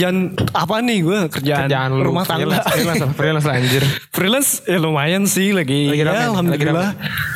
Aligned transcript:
kerjaan 0.00 0.16
apa 0.50 0.74
nih 0.80 0.98
gue 1.02 1.18
kerjaan, 1.28 1.60
Kerjaan 1.62 1.88
lu 1.92 2.02
rumah 2.02 2.24
tangga 2.24 2.48
freelance, 2.48 2.64
freelance, 2.66 2.96
lah, 2.98 3.10
freelance 3.12 3.44
lah 3.44 3.54
anjir. 3.54 3.82
freelance 4.16 4.50
ya 4.64 4.78
lumayan 4.78 5.22
sih 5.24 5.52
lagi, 5.52 5.92
Lagi 5.92 6.00
ya, 6.00 6.08
rame, 6.08 6.24
alhamdulillah 6.32 6.90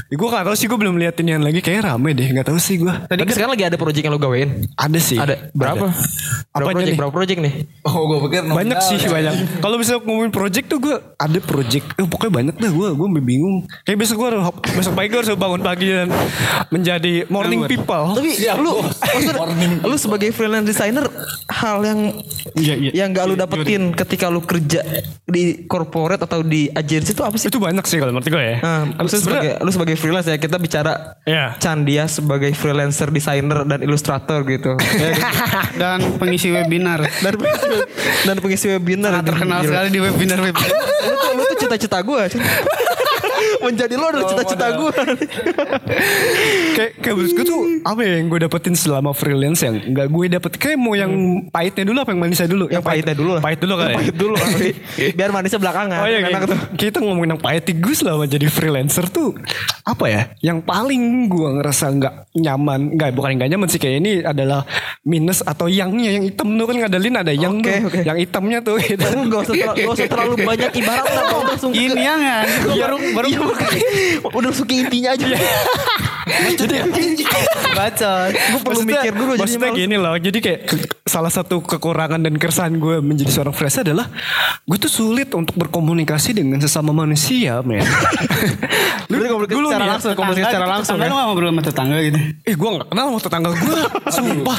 ya, 0.09 0.15
gue 0.15 0.29
gak 0.31 0.45
tahu 0.45 0.57
sih 0.57 0.67
gue 0.67 0.79
belum 0.79 0.97
liatin 0.97 1.27
yang 1.29 1.43
lagi 1.43 1.61
kayak 1.61 1.85
rame 1.85 2.11
deh 2.11 2.25
nggak 2.27 2.47
tahu 2.47 2.57
sih 2.57 2.81
gue 2.81 2.89
Tadi 3.05 3.21
sekarang 3.29 3.53
lagi 3.53 3.65
ada 3.67 3.77
project 3.77 4.01
yang 4.01 4.15
lu 4.15 4.19
gawein. 4.19 4.65
ada 4.73 4.97
sih 4.99 5.21
Ada 5.21 5.53
berapa? 5.53 5.93
Apa 6.49 6.57
Berapa 6.57 6.71
aja 6.71 6.73
project? 6.73 6.87
nih? 6.87 6.97
Berapa 6.97 7.13
project 7.13 7.39
nih? 7.43 7.55
Oh 7.85 8.03
gue 8.07 8.19
pikir 8.25 8.41
banyak 8.47 8.79
sih 8.81 8.97
ya. 8.97 9.09
banyak 9.11 9.35
kalau 9.61 9.77
bisa 9.77 9.93
ngomongin 9.99 10.31
project 10.31 10.67
tuh 10.67 10.79
gue 10.81 10.97
ada 10.97 11.39
project 11.39 11.85
eh, 11.95 12.07
pokoknya 12.07 12.33
banyak 12.33 12.55
dah 12.57 12.73
gue 12.73 12.89
gue 12.91 13.09
bingung 13.21 13.57
kayak 13.83 13.99
besok 13.99 14.17
gue 14.19 14.29
besok 14.73 14.95
pagi 14.95 15.09
gue 15.11 15.21
harus 15.21 15.31
bangun 15.35 15.61
pagi 15.61 15.93
dan 15.93 16.09
menjadi 16.71 17.29
morning 17.29 17.67
people 17.67 18.15
Tapi 18.15 18.31
Siap, 18.33 18.57
lu 18.57 18.71
bos. 18.79 18.97
maksudnya, 18.97 19.35
Warning. 19.37 19.73
lu 19.83 19.97
sebagai 19.97 20.31
freelance 20.31 20.65
designer 20.65 21.05
hal 21.47 21.83
yang 21.83 22.01
Iya, 22.55 22.75
iya. 22.79 22.91
yang 23.03 23.11
gak 23.11 23.27
lu 23.27 23.35
dapetin 23.35 23.91
ketika 23.91 24.31
lu 24.31 24.39
kerja 24.39 24.79
di 25.27 25.67
corporate 25.67 26.23
atau 26.23 26.47
di 26.47 26.71
agensi 26.71 27.11
itu 27.11 27.23
apa 27.27 27.35
sih? 27.35 27.51
itu 27.51 27.59
banyak 27.59 27.83
sih 27.83 27.99
kalau 27.99 28.15
menurut 28.15 28.31
gue 28.31 28.39
ya 28.39 28.57
Nah, 28.63 28.95
lu 29.03 29.09
sebagai, 29.11 29.59
lu 29.59 29.71
sebagai 29.75 29.97
freelance 29.99 30.31
ya 30.31 30.39
kita 30.39 30.57
bicara 30.63 31.19
Iya. 31.27 31.59
Chan 31.59 31.83
dia 31.83 32.07
sebagai 32.07 32.55
freelancer 32.55 33.11
designer 33.11 33.67
dan 33.67 33.83
ilustrator 33.83 34.47
gitu. 34.47 34.79
Ya, 34.95 35.11
gitu. 35.11 35.27
dan 35.77 35.99
pengisi 36.17 36.49
webinar 36.49 37.03
dan 37.25 37.35
pengisi, 37.35 37.67
dan 38.25 38.37
pengisi 38.39 38.67
webinar 38.71 39.11
sangat 39.19 39.27
terkenal 39.35 39.61
sekali 39.67 39.89
di 39.91 40.01
webinar 40.01 40.39
webinar 40.39 40.79
lu 41.05 41.15
tuh, 41.19 41.31
lu 41.35 41.43
tuh 41.51 41.57
cita-cita 41.59 41.99
gue 42.01 42.23
menjadi 43.63 43.95
lo 43.97 44.07
adalah 44.11 44.27
cita-cita 44.31 44.67
gue 44.75 44.93
kayak 46.75 46.91
kayak 47.01 47.15
gue 47.17 47.45
tuh 47.45 47.61
apa 47.85 48.01
ya 48.03 48.13
yang 48.21 48.27
gue 48.29 48.41
dapetin 48.45 48.75
selama 48.75 49.11
freelance 49.15 49.61
yang 49.63 49.77
nggak 49.79 50.09
gue 50.11 50.25
dapet? 50.39 50.53
Kayak 50.59 50.79
mau 50.81 50.95
yang 50.97 51.13
pahitnya 51.49 51.85
dulu 51.87 51.99
apa 52.03 52.11
yang 52.13 52.21
manisnya 52.21 52.49
dulu? 52.49 52.65
Yang 52.71 52.85
pahitnya 52.85 53.15
dulu 53.15 53.31
lah. 53.39 53.43
Pahit 53.43 53.59
dulu 53.61 53.75
ya? 53.77 53.97
pahit 53.97 54.17
dulu 54.17 54.35
biar 55.15 55.31
manisnya 55.31 55.61
belakangan 55.61 55.99
Oh 56.01 56.09
iya 56.09 56.19
enak 56.25 56.43
tuh. 56.49 56.59
kita 56.75 56.99
ngomongin 57.03 57.37
yang 57.37 57.43
pahit 57.43 57.65
gue 57.69 57.95
selama 57.95 58.25
jadi 58.27 58.47
freelancer 58.49 59.07
tuh 59.09 59.37
apa 59.85 60.05
ya? 60.09 60.23
Yang 60.41 60.59
paling 60.65 61.03
gue 61.29 61.49
ngerasa 61.61 61.85
nggak 61.95 62.15
nyaman 62.35 62.81
nggak 62.99 63.09
bukan 63.15 63.31
nggak 63.39 63.51
nyaman 63.55 63.69
sih 63.71 63.81
kayak 63.81 63.97
ini 64.03 64.13
adalah 64.25 64.65
minus 65.05 65.45
atau 65.45 65.69
yangnya. 65.69 66.11
Yang 66.21 66.35
hitam 66.35 66.49
tuh 66.57 66.67
kan 66.69 66.77
ngadalin 66.81 67.15
ada 67.21 67.33
yang 67.35 67.59
Oke, 67.61 67.69
tuh 67.69 67.87
oke. 67.91 68.01
yang 68.03 68.17
hitamnya 68.19 68.59
tuh 68.65 68.77
gitu. 68.81 69.03
Gak 69.05 69.41
usah, 69.51 69.55
terlalu, 69.55 69.79
gak 69.85 69.95
usah 69.95 70.09
terlalu 70.09 70.35
banyak 70.45 70.71
ibarat 70.79 71.07
lah 71.11 71.25
langsung 71.55 71.73
ini 71.75 72.01
yang 72.03 72.21
kan 72.21 72.47
baru 72.75 72.97
baru 73.15 73.29
Iya, 73.35 73.39
makanya. 73.43 73.89
Udah 74.31 74.51
ke 74.55 74.75
intinya 74.77 75.11
aja. 75.13 75.27
Jadi 76.25 76.77
baca 77.75 78.33
Gue 78.33 78.61
perlu 78.63 78.81
Maksudnya- 78.81 79.03
mikir 79.03 79.13
dulu 79.13 79.33
Maksudnya 79.37 79.61
jadinya 79.67 79.77
gini 79.77 79.97
loh. 79.99 80.15
Jadi 80.17 80.39
kayak 80.41 80.61
Salah 81.05 81.29
satu 81.29 81.61
kekurangan 81.61 82.17
dan 82.17 82.35
keresahan 82.35 82.75
gue 82.75 82.97
Menjadi 82.99 83.29
seorang 83.29 83.53
freelancer 83.53 83.85
adalah 83.85 84.09
Gue 84.65 84.79
tuh 84.79 84.89
sulit 84.89 85.29
untuk 85.31 85.53
berkomunikasi 85.59 86.33
Dengan 86.33 86.59
sesama 86.59 86.95
manusia 86.95 87.61
men. 87.61 87.85
Lu 89.13 89.21
udah 89.21 89.29
komunikasi 89.29 89.53
dulu 89.53 89.67
secara 89.69 89.85
ya, 89.85 89.91
langsung 89.93 90.11
Komunikasi 90.17 90.49
secara 90.49 90.67
langsung 90.67 90.97
tetangga 90.97 91.05
ya. 91.05 91.05
lu 91.05 91.15
gak 91.15 91.27
ngobrol 91.29 91.49
sama 91.51 91.63
tetangga 91.63 91.97
gitu? 92.01 92.19
Eh 92.43 92.55
gue 92.57 92.69
gak 92.73 92.87
kenal 92.89 93.05
sama 93.05 93.19
tetangga 93.21 93.49
gue 93.53 93.77
Sumpah. 94.09 94.57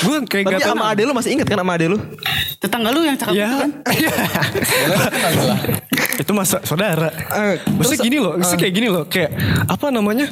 Gue 0.00 0.16
kayak 0.24 0.44
Tapi 0.48 0.62
sama 0.64 0.84
ade 0.88 1.02
lu 1.04 1.12
masih 1.12 1.30
inget 1.36 1.44
kan 1.44 1.60
sama 1.60 1.72
ade 1.76 1.86
lu? 1.92 1.98
Tetangga 2.56 2.88
lu 2.88 3.04
yang 3.04 3.20
cakep 3.20 3.34
Ya 3.36 3.46
itu 3.46 3.56
kan 3.60 3.70
Itu 6.16 6.32
masa 6.32 6.64
saudara. 6.64 7.08
Eh, 7.12 7.60
Maksudnya 7.68 8.00
terus, 8.00 8.06
gini 8.08 8.18
loh 8.18 8.32
Maksudnya 8.36 8.60
kayak 8.64 8.74
gini 8.74 8.88
loh 8.88 9.04
Kayak 9.06 9.30
Apa 9.68 9.92
namanya 9.92 10.26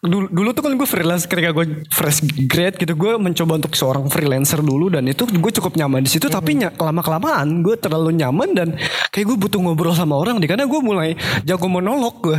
Dulu, 0.00 0.32
dulu 0.32 0.56
tuh 0.56 0.64
kan 0.64 0.72
gue 0.80 0.88
freelance 0.88 1.28
ketika 1.28 1.52
gue 1.52 1.84
fresh 1.92 2.24
grade 2.48 2.80
gitu 2.80 2.96
gue 2.96 3.20
mencoba 3.20 3.60
untuk 3.60 3.76
seorang 3.76 4.08
freelancer 4.08 4.64
dulu 4.64 4.88
dan 4.88 5.04
itu 5.04 5.28
gue 5.28 5.52
cukup 5.52 5.76
nyaman 5.76 6.00
di 6.00 6.08
situ 6.08 6.24
tapi 6.24 6.56
ny- 6.56 6.72
kelama 6.72 7.04
kelamaan 7.04 7.60
gue 7.60 7.76
terlalu 7.76 8.16
nyaman 8.16 8.48
dan 8.56 8.68
kayak 9.12 9.28
gue 9.28 9.36
butuh 9.36 9.60
ngobrol 9.60 9.92
sama 9.92 10.16
orang 10.16 10.40
deh 10.40 10.48
karena 10.48 10.64
gue 10.64 10.80
mulai 10.80 11.20
jago 11.44 11.68
monolog 11.68 12.16
gue. 12.16 12.32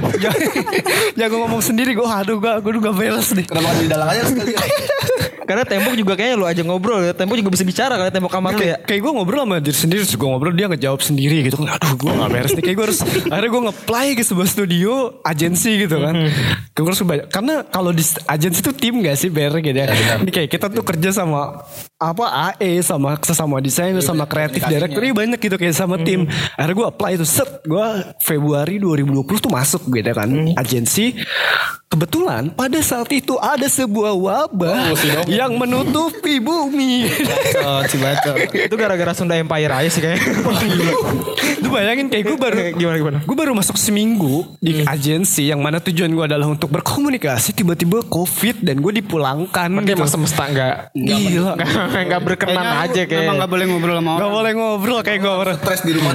Jago 1.22 1.38
ngomong 1.38 1.62
sendiri 1.62 1.94
gue 1.94 2.02
aduh 2.02 2.42
gue 2.42 2.50
gue 2.66 2.72
udah 2.74 2.82
gak 2.82 2.96
beres 2.98 3.30
nih. 3.30 3.46
Kenapa 3.46 3.78
di 3.78 3.86
dalam 3.86 4.08
aja 4.10 4.24
sekali 4.26 4.52
Karena 5.52 5.68
tembok 5.68 5.94
juga 6.00 6.16
kayaknya 6.16 6.40
lu 6.40 6.48
aja 6.48 6.64
ngobrol 6.64 7.04
ya. 7.04 7.12
Tembok 7.12 7.36
juga 7.36 7.52
bisa 7.52 7.68
bicara 7.68 8.00
Karena 8.00 8.08
tembok 8.08 8.32
kamar 8.32 8.56
lu 8.56 8.64
ya 8.64 8.80
kayak, 8.80 9.02
gue 9.04 9.12
ngobrol 9.12 9.44
sama 9.44 9.60
diri 9.60 9.76
sendiri 9.76 10.00
terus 10.08 10.16
gue 10.16 10.30
ngobrol 10.32 10.56
dia 10.56 10.72
ngejawab 10.72 11.02
sendiri 11.04 11.44
gitu. 11.44 11.60
Aduh 11.68 11.94
gue 12.00 12.12
gak 12.16 12.30
beres 12.32 12.52
nih. 12.56 12.64
Kayak 12.64 12.76
gue 12.80 12.86
harus 12.88 13.00
akhirnya 13.04 13.52
gue 13.52 13.62
nge-play 13.68 14.08
ke 14.16 14.24
sebuah 14.24 14.48
studio 14.48 14.92
agensi 15.28 15.72
gitu 15.84 16.00
kan. 16.00 16.16
Gue 16.72 16.88
harus 16.88 17.04
banyak 17.04 17.28
karena 17.28 17.68
kalau 17.68 17.92
di 17.92 18.04
agensi 18.32 18.64
tuh 18.64 18.72
tim 18.72 19.04
gak 19.04 19.20
sih 19.20 19.28
ber 19.28 19.52
gitu 19.60 19.76
ya. 19.76 19.92
Ini 20.24 20.32
kayak 20.32 20.48
kita 20.48 20.72
tuh 20.72 20.88
kerja 20.88 21.12
sama 21.12 21.68
apa 22.02 22.58
AE 22.58 22.82
sama 22.82 23.14
sesama 23.22 23.62
desainer 23.62 24.02
sama 24.02 24.26
kreatif 24.26 24.66
director 24.66 24.98
banyak 25.14 25.38
gitu 25.38 25.54
kayak 25.54 25.78
sama 25.78 26.02
tim. 26.02 26.26
Akhirnya 26.58 26.74
gue 26.74 26.88
apply 26.90 27.12
itu 27.22 27.26
set 27.30 27.62
gue 27.62 27.88
Februari 28.26 28.82
2020 28.82 29.22
tuh 29.38 29.52
masuk 29.54 29.86
gitu 29.94 30.10
kan 30.10 30.30
agensi. 30.58 31.14
Kebetulan 31.92 32.56
pada 32.56 32.80
saat 32.80 33.12
itu 33.12 33.36
ada 33.36 33.68
sebuah 33.68 34.16
wabah 34.16 34.96
yang 35.28 35.60
menutupi 35.60 36.40
bumi. 36.40 37.04
oh 37.68 37.84
cibato 37.84 38.32
Itu 38.48 38.80
gara-gara 38.80 39.12
Sunda 39.12 39.36
Empire 39.36 39.70
aja 39.76 39.90
sih 39.92 40.00
kayaknya. 40.00 40.24
Lu 41.62 41.68
bayangin 41.68 42.08
kayak 42.08 42.24
gue 42.32 42.38
baru 42.40 42.58
Gimana 42.80 42.96
gimana? 42.96 43.18
Gue 43.28 43.36
baru 43.36 43.52
masuk 43.52 43.76
seminggu 43.76 44.56
di 44.64 44.88
agensi 44.88 45.52
yang 45.52 45.60
mana 45.60 45.84
tujuan 45.84 46.10
gue 46.16 46.26
adalah 46.32 46.48
untuk 46.48 46.72
berkomunikasi 46.72 47.52
tiba-tiba 47.52 48.08
covid 48.08 48.64
dan 48.64 48.80
gue 48.80 49.04
dipulangkan 49.04 49.68
Makanya 49.68 49.92
gitu. 49.92 50.00
emang 50.00 50.10
semesta 50.10 50.44
gak 50.48 50.96
Gila. 50.96 51.54
Gak, 51.60 51.70
gak 51.92 52.22
berkenan 52.22 52.66
aja 52.80 53.02
kayak 53.04 53.22
memang 53.22 53.36
gak 53.38 53.50
boleh 53.50 53.66
ngobrol 53.66 53.96
sama 53.96 54.10
Gak 54.10 54.18
orang 54.18 54.32
boleh 54.32 54.52
ngobrol 54.54 55.00
kayak 55.02 55.20
gue 55.20 55.34
orang. 55.34 55.56
Stres 55.58 55.82
di 55.82 55.92
rumah 55.94 56.14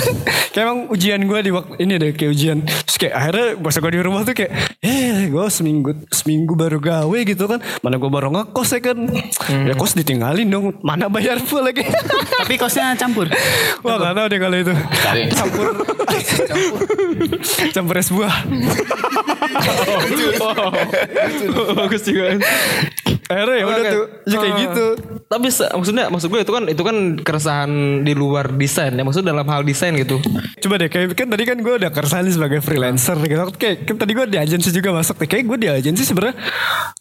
kayak 0.52 0.62
emang 0.62 0.78
ujian 0.86 1.20
gue 1.22 1.38
di 1.40 1.50
waktu 1.50 1.72
ini 1.78 1.92
deh 1.96 2.10
kayak 2.12 2.30
ujian. 2.30 2.56
Terus 2.62 2.96
kayak 2.98 3.14
akhirnya 3.14 3.46
pas 3.56 3.74
gue 3.74 3.90
di 3.90 4.00
rumah 4.00 4.20
tuh 4.20 4.32
kayak 4.32 4.50
eh 4.78 5.26
gue 5.26 5.44
seminggu 5.48 5.90
seminggu 6.08 6.52
baru 6.52 6.76
gawe 6.76 7.18
gitu 7.22 7.44
kan. 7.46 7.58
Mana 7.80 7.96
gue 7.96 8.06
baru 8.06 8.28
ngekos 8.30 8.68
ya 8.70 8.78
kan. 8.82 8.96
Ya 9.48 9.72
kos 9.72 9.92
ditinggalin 9.92 10.46
dong. 10.46 10.76
Mana 10.80 11.08
bayar 11.08 11.38
full 11.38 11.62
lagi. 11.62 11.82
tapi 12.42 12.54
kosnya 12.54 12.94
campur 12.94 13.26
Wah 13.80 13.96
gak 13.96 14.12
tau 14.12 14.26
deh 14.26 14.38
kalau 14.38 14.56
itu. 14.56 14.72
Campur. 15.32 15.66
Campur 17.72 17.94
es 17.96 18.08
buah. 18.08 18.34
Bagus 21.72 22.02
juga 22.02 22.36
Akhirnya 23.28 23.56
ya 23.56 23.64
udah 23.64 23.84
tuh. 23.88 24.04
Ya 24.28 24.36
kayak 24.36 24.52
Ah. 24.52 24.60
gitu. 24.60 24.86
Tapi 25.28 25.48
maksudnya 25.50 26.04
maksud 26.08 26.28
gue 26.28 26.40
itu 26.44 26.52
kan 26.52 26.64
itu 26.68 26.82
kan 26.82 26.96
keresahan 27.20 27.70
di 28.04 28.12
luar 28.12 28.52
desain 28.52 28.92
ya 28.94 29.02
maksudnya 29.02 29.32
dalam 29.34 29.46
hal 29.48 29.62
desain 29.64 29.92
gitu. 29.96 30.20
Coba 30.62 30.74
deh 30.78 30.88
kayak 30.88 31.16
kan 31.16 31.28
tadi 31.28 31.44
kan 31.48 31.58
gue 31.58 31.74
udah 31.82 31.90
keresahan 31.90 32.24
nih 32.28 32.34
sebagai 32.36 32.60
freelancer 32.62 33.16
gitu. 33.24 33.42
Kayak 33.56 33.76
kan 33.88 33.96
tadi 33.98 34.12
gue 34.14 34.26
di 34.28 34.38
agensi 34.38 34.68
juga 34.70 34.90
masuk 34.94 35.16
nih. 35.24 35.28
Kayak 35.28 35.44
gue 35.48 35.58
di 35.58 35.68
agensi 35.68 36.02
sebenarnya 36.06 36.36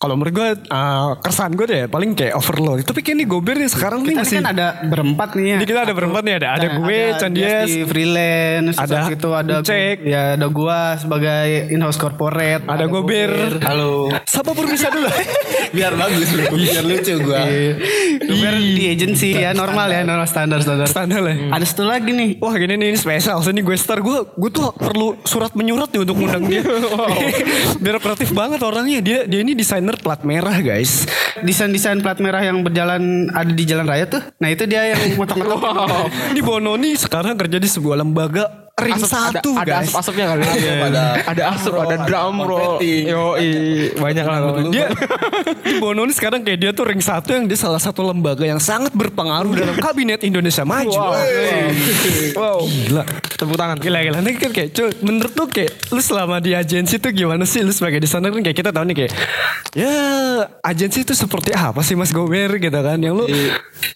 kalau 0.01 0.17
menurut 0.17 0.33
gue 0.33 0.47
uh, 0.71 1.17
keresahan 1.21 1.53
gue 1.53 1.65
deh 1.67 1.83
paling 1.87 2.11
kayak 2.17 2.33
overload. 2.35 2.83
Tapi 2.83 2.99
kayak 3.05 3.17
nih 3.21 3.27
gober 3.27 3.55
nih 3.59 3.69
sekarang 3.69 3.99
nih 4.03 4.15
kita 4.17 4.23
masih 4.25 4.37
kan 4.41 4.47
ada 4.51 4.67
berempat 4.87 5.29
nih 5.37 5.45
ya 5.45 5.57
Di 5.61 5.65
kita 5.67 5.79
ada 5.85 5.93
berempat 5.93 6.21
nih 6.25 6.35
ada 6.41 6.47
ada 6.57 6.67
Nah, 6.71 6.87
gue, 6.87 7.01
Candies, 7.19 7.67
di 7.67 7.83
freelance 7.83 8.77
ada 8.79 9.03
ada 9.03 9.11
itu 9.11 9.29
ada 9.35 9.55
Cek. 9.59 9.97
ya 10.07 10.39
ada 10.39 10.47
gua 10.47 10.95
sebagai 10.95 11.67
in-house 11.67 11.99
corporate 11.99 12.63
ada 12.63 12.85
gober. 12.87 13.59
Halo 13.59 14.07
Siapa 14.23 14.55
pun 14.55 14.65
bisa 14.71 14.87
dulu. 14.87 15.11
Biar 15.75 15.93
bagus 15.95 16.31
Biar 16.31 16.83
lucu 16.87 17.13
gue 17.19 17.43
gober 18.21 18.55
di 18.57 18.85
agensi 18.91 19.35
ya 19.35 19.51
normal 19.51 19.87
ya 19.91 20.01
normal 20.05 20.27
standar 20.27 20.59
standar. 20.61 20.87
Standar 20.87 21.19
lah. 21.21 21.35
ada 21.53 21.65
satu 21.65 21.85
lagi 21.85 22.11
nih. 22.11 22.29
Wah 22.41 22.53
gini 22.55 22.77
nih 22.77 22.93
ini 22.93 22.99
spesial 22.99 23.41
Ini 23.41 23.61
gue 23.61 23.75
star 23.75 23.99
gue 23.99 24.23
Gue 24.37 24.49
tuh 24.53 24.71
perlu 24.73 25.19
surat 25.27 25.51
menyurat 25.57 25.91
nih 25.91 26.01
Untuk 26.03 26.15
ngundang 26.17 26.45
dia. 26.47 26.63
Biar 27.83 27.97
kreatif 27.99 28.31
banget 28.31 28.61
orangnya. 28.63 28.99
Dia 29.03 29.19
dia 29.27 29.39
ini 29.41 29.53
desainer 29.57 29.97
plat 29.99 30.21
merah 30.23 30.55
guys. 30.61 31.05
Desain-desain 31.41 31.99
plat 31.99 32.17
merah 32.21 32.41
yang 32.43 32.61
berjalan 32.61 33.31
ada 33.33 33.51
di 33.51 33.63
jalan 33.65 33.85
raya 33.87 34.05
tuh. 34.07 34.21
Nah 34.39 34.49
itu 34.49 34.63
dia 34.69 34.93
yang 34.93 35.17
motok-motok 35.17 36.09
Di 36.35 36.41
Bononi 36.43 36.95
sekarang 36.95 37.35
kerja 37.35 37.57
di 37.57 37.69
sebuah 37.69 38.01
lembaga 38.01 38.60
Ring 38.71 38.97
Asap- 38.97 39.11
satu 39.11 39.49
ada, 39.53 39.61
ada 39.61 39.71
guys 39.77 39.87
asap-asapnya 39.91 40.25
kali. 40.25 40.41
ya. 40.41 40.73
ada 40.81 41.03
ada 41.27 41.43
asap, 41.53 41.73
ada 41.75 41.95
drum 42.01 42.35
roll. 42.41 42.75
Yo, 42.81 43.37
banyak 43.93 44.23
lah. 44.23 44.39
dia 44.67 44.87
di 45.67 45.73
Bononi 45.77 46.09
sekarang 46.09 46.41
kayak 46.41 46.57
dia 46.57 46.71
tuh 46.71 46.87
ring 46.87 46.97
satu 46.97 47.29
yang 47.29 47.45
dia 47.45 47.55
salah 47.55 47.77
satu 47.77 48.01
lembaga 48.01 48.41
yang 48.41 48.57
sangat 48.57 48.89
berpengaruh 48.91 49.53
dalam 49.53 49.75
kabinet 49.77 50.23
Indonesia 50.23 50.63
Maju. 50.63 50.97
Wow. 50.97 51.13
Wow. 52.33 52.59
Gila. 52.65 53.03
Tepuk 53.31 53.57
tangan. 53.57 53.77
Gila 53.77 53.99
gila 54.01 54.17
Ini 54.21 54.31
kan 54.37 54.51
kayak 54.51 54.69
cuy, 54.71 54.89
Menurut 55.01 55.33
lu 55.33 55.45
kayak 55.47 55.71
Lu 55.89 55.97
selama 55.97 56.37
di 56.37 56.53
agensi 56.53 57.01
tuh 57.01 57.09
gimana 57.09 57.41
sih 57.41 57.65
Lu 57.65 57.73
sebagai 57.73 57.97
desainer 57.97 58.29
kan 58.29 58.37
kayak 58.39 58.53
kita 58.53 58.69
tahu 58.69 58.85
nih 58.85 58.95
kayak 58.95 59.11
Ya 59.73 59.93
Agensi 60.61 61.01
itu 61.01 61.17
seperti 61.17 61.49
apa 61.51 61.81
sih 61.81 61.97
Mas 61.97 62.13
Gober 62.13 62.53
gitu 62.55 62.69
kan 62.75 63.01
Yang 63.01 63.15
lu 63.15 63.25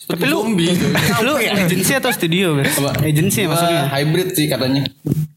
Tapi 0.05 0.23
lu 0.25 0.37
zombie 0.41 0.73
lu 1.25 1.37
agensi 1.37 1.93
atau 1.93 2.09
studio 2.09 2.57
agensi 2.99 3.45
ya 3.45 3.47
maksudnya 3.47 3.77
Eh, 3.77 3.89
Hybrid 3.91 4.29
sih 4.33 4.45
katanya. 4.65 4.83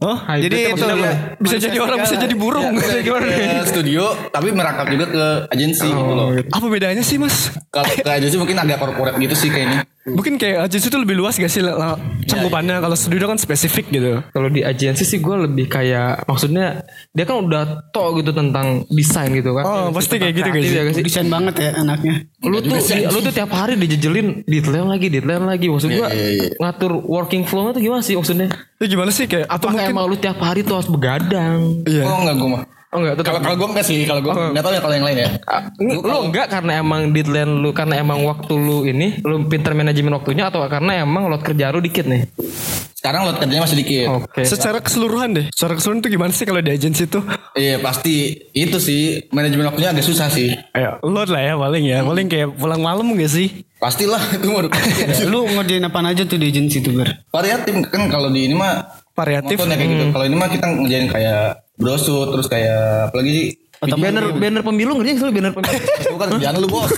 Oh 0.01 0.19
jadi 0.25 0.57
itu 0.73 0.85
ya, 0.89 1.13
Bisa 1.37 1.57
jadi 1.61 1.77
orang 1.85 1.99
Bisa 2.01 2.17
jadi 2.17 2.35
burung. 2.35 2.73
Ya, 2.81 3.01
Gimana 3.05 3.25
nih? 3.29 3.37
ke 3.61 3.69
studio 3.69 4.05
Tapi 4.33 4.49
merangkap 4.57 4.87
juga 4.89 5.07
ke 5.13 5.25
agensi 5.53 5.85
gitu 5.85 6.13
loh. 6.17 6.33
Apa 6.33 6.67
bedanya 6.73 7.05
sih 7.05 7.21
mas? 7.21 7.53
Kalau 7.69 7.89
ke 7.93 8.09
agensi 8.09 8.41
mungkin 8.41 8.57
agak 8.57 8.81
corporate 8.81 9.21
gitu 9.21 9.35
sih 9.37 9.53
kayaknya 9.53 9.85
Mungkin 10.15 10.35
kayak 10.37 10.69
agensi 10.69 10.87
itu 10.89 10.99
lebih 10.99 11.17
luas 11.17 11.35
gak 11.35 11.51
sih 11.51 11.61
lah- 11.61 11.77
lah, 11.77 11.93
cangkupannya 12.25 12.79
kalau 12.79 12.97
studio 12.97 13.27
kan 13.27 13.37
spesifik 13.37 13.91
gitu. 13.91 14.23
Kalau 14.23 14.49
di 14.49 14.63
agensi 14.63 15.03
sih 15.03 15.19
gue 15.19 15.37
lebih 15.45 15.67
kayak 15.67 16.25
maksudnya 16.25 16.87
dia 17.11 17.25
kan 17.25 17.43
udah 17.43 17.91
tau 17.91 18.15
gitu 18.15 18.31
tentang 18.31 18.87
desain 18.89 19.29
gitu 19.33 19.53
kan. 19.53 19.65
Oh, 19.65 19.87
pasti 19.91 20.17
kayak 20.17 20.35
gitu, 20.37 20.49
guys. 20.49 20.69
ya, 20.69 20.83
sih? 20.93 21.03
Desain 21.03 21.29
banget 21.29 21.55
ya 21.59 21.71
anaknya. 21.77 22.15
Lu 22.41 22.59
tuh 22.59 22.79
di- 22.79 23.07
lu 23.09 23.19
tuh 23.21 23.33
tiap 23.33 23.51
hari 23.51 23.75
dijejelin 23.75 24.45
deadline 24.45 24.89
lagi 24.89 25.07
deadline 25.09 25.45
lagi 25.45 25.67
maksud 25.67 25.91
gua 25.91 26.09
iya, 26.13 26.27
iya. 26.31 26.49
ngatur 26.57 27.03
working 27.03 27.43
flow 27.43 27.73
itu 27.73 27.91
gimana 27.91 28.03
sih 28.05 28.15
maksudnya? 28.15 28.49
Itu 28.79 28.95
gimana 28.95 29.11
sih 29.11 29.27
kayak 29.27 29.51
atau 29.51 29.69
Apakah 29.69 29.75
mungkin 29.75 29.95
emang 29.95 30.07
lu 30.07 30.17
tiap 30.17 30.39
hari 30.39 30.63
tuh 30.63 30.79
harus 30.79 30.89
begadang? 30.89 31.83
Iya. 31.85 32.03
Oh 32.07 32.23
enggak 32.23 32.37
gue 32.39 32.49
mah. 32.49 32.63
Oh 32.89 32.99
enggak 32.99 33.21
tetap 33.21 33.29
Kalau 33.31 33.41
kalau 33.45 33.57
gue 33.57 33.69
enggak 33.69 33.85
sih, 33.85 33.99
kalau 34.03 34.21
gue 34.21 34.33
enggak 34.33 34.65
tahu 34.65 34.73
ya 34.73 34.81
kalau 34.81 34.95
yang 34.97 35.07
lain 35.07 35.19
ya. 35.19 35.29
Ah, 35.45 35.63
Ini 35.77 35.93
lu 35.95 36.17
enggak 36.25 36.47
karena 36.49 36.73
emang 36.81 37.13
deadline 37.13 37.53
lu 37.61 37.71
karena 37.71 37.95
emang 37.97 38.25
waktu 38.25 38.53
lu 38.53 38.83
ini 38.83 39.21
lu 39.21 39.45
pinter 39.45 39.73
manajemen 39.73 40.17
waktunya 40.17 40.49
atau 40.49 40.65
karena 40.65 41.05
emang 41.05 41.29
load 41.29 41.45
kerja 41.45 41.69
lu 41.69 41.79
dikit 41.79 42.09
nih? 42.09 42.25
Sekarang 42.97 43.29
load 43.29 43.37
kerjanya 43.37 43.63
masih 43.63 43.79
dikit. 43.79 44.09
Oke. 44.09 44.43
secara 44.43 44.81
keseluruhan 44.81 45.31
deh. 45.31 45.47
Secara 45.53 45.77
keseluruhan 45.77 46.01
itu 46.01 46.09
gimana 46.11 46.33
sih 46.33 46.43
kalau 46.43 46.59
di 46.59 46.73
agensi 46.73 47.05
itu? 47.05 47.21
Iya 47.55 47.77
pasti 47.79 48.15
itu 48.51 48.81
sih 48.81 49.01
manajemen 49.31 49.69
waktunya 49.69 49.93
agak 49.93 50.03
susah 50.03 50.33
sih. 50.33 50.57
Ayo, 50.73 50.97
load 51.05 51.29
lah 51.29 51.45
ya 51.45 51.55
paling 51.55 51.85
ya. 51.85 52.01
Paling 52.01 52.27
kayak 52.27 52.57
pulang 52.57 52.81
malam 52.81 53.05
gak 53.13 53.29
sih? 53.29 53.69
Pastilah 53.77 54.19
itu 54.35 54.49
mau 54.49 54.65
Lu 55.31 55.45
ngerjain 55.47 55.85
apaan 55.85 56.09
aja 56.09 56.25
tuh 56.25 56.41
di 56.41 56.49
agensi 56.49 56.81
tuh 56.81 56.97
Ber? 56.97 57.21
variatif 57.29 57.85
kan 57.93 58.09
kalau 58.09 58.33
di 58.33 58.49
ini 58.49 58.57
mah 58.57 58.97
Variatif. 59.13 59.61
monoton 59.61 59.71
ya 59.71 59.77
kayak 59.77 59.91
gitu. 59.93 60.05
Kalau 60.09 60.25
ini 60.25 60.35
mah 60.35 60.49
kita 60.49 60.67
ngerjain 60.73 61.07
kayak 61.07 61.41
brosur 61.79 62.35
terus 62.35 62.51
kayak 62.51 63.09
apalagi 63.09 63.31
sih 63.31 63.49
Atau 63.79 63.95
banner 63.95 64.25
banner 64.33 64.63
pemilu 64.63 64.93
ngerjain 64.95 65.17
sih 65.17 65.29
banner 65.29 65.53
pemilu. 65.53 65.71
itu 65.71 66.17
kan 66.17 66.29
kerjaan 66.33 66.55
lu 66.57 66.67
bos. 66.67 66.91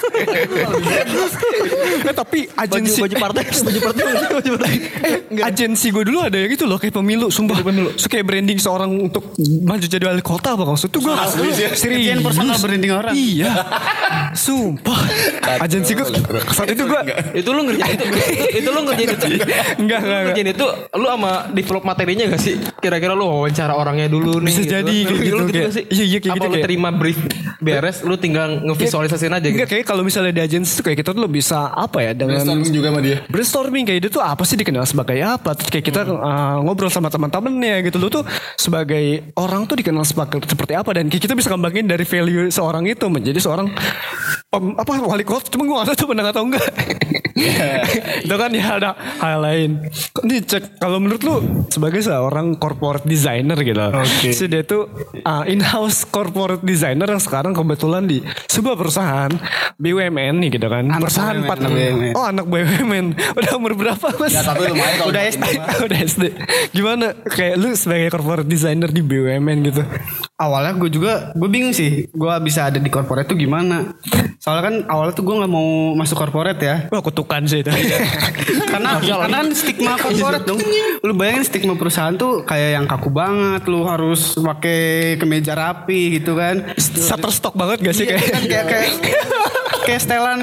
eh 2.00 2.14
tapi 2.14 2.48
agensi 2.50 2.98
baju 2.98 3.16
partai 3.20 3.44
baju 3.66 3.80
partai 3.82 4.02
baju 4.30 4.50
partai. 4.56 4.72
eh 5.02 5.14
agensi 5.42 5.86
gue 5.88 6.02
dulu 6.02 6.18
ada 6.20 6.34
yang 6.34 6.50
gitu 6.50 6.64
loh 6.64 6.76
kayak 6.76 6.94
pemilu 6.94 7.28
sumpah 7.28 7.60
pemilu 7.60 7.92
so, 7.94 8.06
kayak 8.06 8.24
branding 8.24 8.56
seorang 8.56 8.90
untuk 8.90 9.34
maju 9.36 9.82
jadi 9.82 10.00
wali 10.02 10.20
kota 10.20 10.54
apa 10.54 10.64
maksud 10.64 10.88
tuh 10.88 11.00
gue 11.00 11.14
serius 11.28 11.56
Kerjaan 12.00 12.20
personal 12.22 12.56
branding 12.56 12.92
orang. 12.92 13.12
iya 13.12 13.52
sumpah 14.32 14.98
agensi 15.60 15.92
gue 15.92 16.06
saat 16.50 16.70
itu 16.70 16.82
gue 16.82 17.00
itu 17.34 17.48
lu 17.50 17.60
ngerjain 17.62 17.92
itu, 17.92 18.04
itu, 18.06 18.22
itu 18.56 18.68
lu 18.68 18.80
ngerjain 18.82 19.08
itu 19.10 19.26
enggak 19.76 19.98
enggak 20.00 20.20
ngerjain 20.24 20.48
itu 20.50 20.66
lu 20.96 21.06
sama 21.06 21.32
develop 21.50 21.82
materinya 21.82 22.24
gak 22.28 22.40
sih? 22.40 22.54
Kira-kira 22.78 23.12
lu 23.12 23.26
wawancara 23.26 23.74
orangnya 23.74 24.06
dulu 24.06 24.38
nih. 24.38 24.46
Bisa 24.46 24.62
jadi 24.62 24.94
gitu, 25.02 25.14
gitu 25.18 25.42
kayak- 25.44 25.64
gak 25.66 25.74
sih? 25.74 25.84
iya, 25.88 26.04
iya, 26.06 26.18
kayak 26.18 26.34
gitu, 26.36 26.48
terima 26.70 26.94
brief 26.94 27.18
beres 27.58 28.06
lu 28.06 28.14
tinggal 28.14 28.62
ngevisualisasiin 28.62 29.34
aja 29.34 29.42
gitu. 29.42 29.58
Enggak 29.58 29.70
kayak 29.74 29.84
kalau 29.90 30.06
misalnya 30.06 30.30
di 30.30 30.38
agensi 30.38 30.78
tuh 30.78 30.86
kayak 30.86 31.02
kita 31.02 31.10
tuh 31.10 31.26
bisa 31.26 31.74
apa 31.74 31.98
ya 31.98 32.14
dengan 32.14 32.38
Brainstorming 32.38 32.70
juga 32.70 32.88
sama 32.94 33.00
dia. 33.02 33.16
brainstorming 33.26 33.84
kayak 33.90 34.00
dia 34.06 34.10
tuh 34.14 34.22
apa 34.22 34.42
sih 34.46 34.54
dikenal 34.54 34.86
sebagai 34.86 35.18
apa? 35.18 35.50
Terus 35.58 35.68
kayak 35.74 35.84
kita 35.90 36.00
uh, 36.06 36.62
ngobrol 36.62 36.94
sama 36.94 37.10
teman-temannya 37.10 37.90
gitu. 37.90 37.98
Lu 37.98 38.06
tuh 38.06 38.22
sebagai 38.54 39.34
orang 39.34 39.66
tuh 39.66 39.82
dikenal 39.82 40.06
sebagai 40.06 40.38
seperti 40.46 40.78
apa? 40.78 40.94
Dan 40.94 41.10
kayak 41.10 41.26
kita 41.26 41.34
bisa 41.34 41.50
kembangin 41.50 41.90
dari 41.90 42.06
value 42.06 42.46
seorang 42.54 42.86
itu 42.86 43.10
menjadi 43.10 43.42
seorang 43.42 43.66
pem- 44.46 44.78
apa 44.78 44.90
wali 45.02 45.26
kota 45.26 45.50
cuma 45.50 45.66
gue 45.66 45.74
gak 45.74 45.88
tahu 45.90 45.96
tuh 46.06 46.08
menang 46.14 46.30
atau 46.30 46.46
enggak? 46.46 46.70
Itu 48.24 48.36
kan 48.36 48.52
ya 48.52 48.76
ada 48.76 48.90
hal 49.20 49.40
lain. 49.40 49.70
Nih 50.28 50.44
cek 50.44 50.76
kalau 50.76 51.00
menurut 51.00 51.22
lu 51.24 51.36
sebagai 51.72 52.04
seorang 52.04 52.56
corporate 52.60 53.08
designer 53.08 53.56
gitu. 53.64 53.80
Si 54.20 54.44
dia 54.44 54.60
tuh 54.60 54.92
uh, 55.24 55.44
in-house 55.48 56.04
corporate 56.04 56.59
designer 56.62 57.08
yang 57.10 57.22
sekarang 57.22 57.52
kebetulan 57.52 58.04
di 58.06 58.22
sebuah 58.48 58.76
perusahaan 58.76 59.32
BUMN 59.80 60.34
nih 60.44 60.50
gitu 60.56 60.66
kan. 60.68 60.84
Anak 60.86 61.08
perusahaan 61.08 61.36
BUMN, 61.36 61.46
empat 61.46 61.58
BUMN. 61.64 62.12
oh 62.16 62.24
anak 62.26 62.46
BUMN 62.46 63.06
udah 63.38 63.52
umur 63.56 63.72
berapa 63.76 64.06
mas? 64.20 64.32
Ya 64.32 64.42
tapi 64.44 64.68
lumayan 64.68 64.94
kalau 65.00 65.10
udah 65.12 65.22
SD 65.26 65.46
udah 65.88 65.98
SD 66.04 66.22
gimana? 66.72 67.06
Kayak 67.26 67.54
lu 67.58 67.68
sebagai 67.74 68.08
corporate 68.12 68.48
designer 68.48 68.90
di 68.92 69.02
BUMN 69.02 69.58
gitu. 69.72 69.82
Awalnya 70.40 70.72
gue 70.76 70.90
juga 70.92 71.12
gue 71.36 71.48
bingung 71.52 71.76
sih 71.76 72.08
gue 72.08 72.34
bisa 72.44 72.72
ada 72.72 72.78
di 72.80 72.88
corporate 72.88 73.28
tuh 73.28 73.38
gimana 73.38 73.92
soalnya 74.40 74.62
kan 74.64 74.74
awalnya 74.88 75.12
tuh 75.12 75.20
gue 75.22 75.36
nggak 75.36 75.52
mau 75.52 75.68
masuk 75.92 76.16
corporate 76.16 76.56
ya. 76.58 76.76
Wah 76.88 76.98
kutukan 76.98 77.44
sih 77.44 77.60
itu. 77.60 77.68
Karena 78.72 78.96
karena 78.96 79.36
kan 79.36 79.48
stigma 79.52 79.94
corporate 79.94 80.44
dong. 80.44 80.56
Lu 81.00 81.12
bayangin 81.12 81.44
stigma 81.44 81.76
perusahaan 81.76 82.14
tuh 82.14 82.40
kayak 82.42 82.70
yang 82.72 82.86
kaku 82.86 83.10
banget 83.10 83.68
lu 83.68 83.84
harus 83.84 84.32
pakai 84.34 84.80
kemeja 85.14 85.52
rapi 85.52 86.16
gitu 86.16 86.34
kan. 86.34 86.72
Shutterstock 86.80 87.52
banget 87.52 87.84
gak 87.84 87.94
sih 87.94 88.04
Iya, 88.04 88.16
kayak? 88.16 88.30
kan 88.30 88.42
kayak 88.42 88.64
kayak 88.66 88.90
kayak 89.82 90.00
setelan 90.00 90.40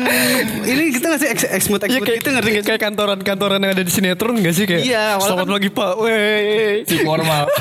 ini 0.62 0.84
gitu 0.92 1.06
gak 1.08 1.18
sih? 1.18 1.30
Ex 1.30 1.40
exmut 1.48 1.82
Iya 1.82 1.88
exmut 1.90 2.06
kayak, 2.06 2.18
gitu 2.20 2.30
ngerti 2.30 2.50
gak 2.52 2.62
sih? 2.62 2.68
kayak 2.70 2.82
kantoran-kantoran 2.84 3.60
yang 3.60 3.72
ada 3.74 3.82
di 3.82 3.90
sinetron 3.90 4.38
gak 4.38 4.54
sih 4.54 4.66
kayak? 4.70 4.84
Iya, 4.86 5.18
Selamat 5.18 5.42
kan- 5.42 5.54
pagi 5.58 5.70
pak. 5.72 5.94
Wey 5.98 6.86
si 6.86 6.96
formal. 7.02 7.50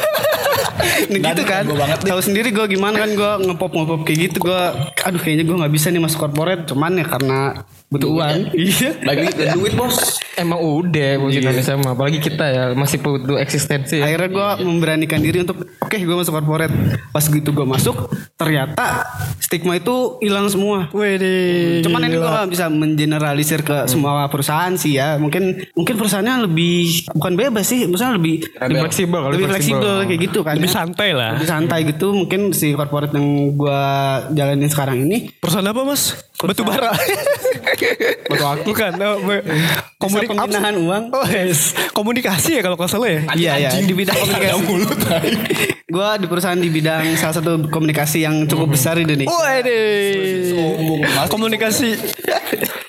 Nah, 1.17 1.33
gitu 1.33 1.43
kan? 1.47 1.65
tahu 2.03 2.21
sendiri 2.23 2.53
gue 2.53 2.67
gimana 2.77 2.97
kan 3.01 3.11
gue 3.13 3.33
ngepop 3.49 3.73
ngepop 3.73 4.01
kayak 4.05 4.19
gitu 4.31 4.37
gue 4.49 4.61
aduh 5.03 5.21
kayaknya 5.21 5.45
gue 5.49 5.57
nggak 5.57 5.73
bisa 5.73 5.89
nih 5.89 6.03
masuk 6.03 6.19
corporate 6.29 6.69
cuman 6.69 7.01
ya 7.01 7.07
karena 7.07 7.67
butuh 7.87 8.11
uang 8.11 8.51
iya. 8.53 8.91
Lagi 9.07 9.31
duit 9.55 9.75
bos. 9.79 10.19
Emang 10.35 10.59
udah 10.59 11.11
bos 11.23 11.33
Indonesia 11.33 11.79
mah. 11.79 11.95
Apalagi 11.95 12.19
kita 12.19 12.45
ya 12.45 12.63
masih 12.75 12.99
butuh 12.99 13.39
eksistensi. 13.39 14.03
ya. 14.03 14.11
akhirnya 14.11 14.29
gue 14.31 14.49
memberanikan 14.67 15.23
diri 15.23 15.47
untuk 15.47 15.63
oke 15.79 15.95
gue 15.95 16.17
masuk 16.17 16.35
corporate 16.35 16.75
pas 17.15 17.23
gitu 17.23 17.51
gue 17.55 17.67
masuk 17.67 18.11
ternyata 18.35 19.07
stigma 19.39 19.79
itu 19.79 20.19
hilang 20.19 20.51
semua. 20.51 20.91
Wede 20.91 21.81
cuman 21.87 22.11
ini 22.11 22.19
gue 22.19 22.41
bisa 22.51 22.67
mengeneralisir 22.67 23.63
ke 23.63 23.87
semua 23.87 24.27
perusahaan 24.27 24.75
sih 24.75 24.99
ya. 24.99 25.17
Mungkin 25.17 25.71
mungkin 25.79 25.95
perusahaannya 25.95 26.51
lebih 26.51 27.07
bukan 27.15 27.33
bebas 27.39 27.65
sih 27.71 27.87
maksudnya 27.87 28.19
lebih 28.19 28.43
Lebih 28.57 28.83
fleksibel 28.89 29.21
kali, 29.23 29.33
lebih 29.39 29.47
fleksibel 29.53 29.95
kayak 30.05 30.21
gitu 30.27 30.39
kan 30.43 30.55
Lebih 30.59 30.71
ya. 30.71 30.75
santai 30.75 31.11
lah. 31.15 31.31
Lebih 31.39 31.49
santai 31.49 31.81
gitu. 31.87 32.07
Mungkin 32.13 32.51
si 32.51 32.75
corporate 32.75 33.15
yang 33.15 33.55
gue 33.55 33.81
jalanin 34.35 34.69
sekarang 34.69 35.07
ini 35.07 35.31
Perusahaan 35.39 35.71
apa 35.71 35.83
mas? 35.87 36.19
Batu 36.37 36.69
bara 36.69 36.93
Batu 38.27 38.45
akik. 38.45 38.65
Bukan 38.67 38.93
oh, 38.99 39.17
be- 39.23 39.45
Komunik 39.97 40.29
Komunik 40.29 40.29
peminahan 40.29 40.77
uang 40.77 41.03
Oh 41.09 41.25
yes 41.25 41.73
Komunikasi 41.91 42.59
ya 42.59 42.63
kalau 42.63 42.77
nggak 42.77 42.89
salah 42.89 43.09
ya 43.09 43.21
Iya 43.33 43.53
iya 43.57 43.71
di 43.79 43.95
bidang 43.95 44.13
komunikasi. 44.15 44.63
mulut. 44.65 44.99
Gue 45.87 46.09
di 46.19 46.27
perusahaan 46.27 46.59
di 46.59 46.69
bidang 46.69 47.17
salah 47.17 47.35
satu 47.35 47.53
komunikasi 47.67 48.23
yang 48.23 48.45
cukup 48.45 48.75
besar 48.75 48.99
di 48.99 49.07
Indonesia. 49.07 49.33
Mas. 51.07 51.29
Komunikasi 51.29 51.97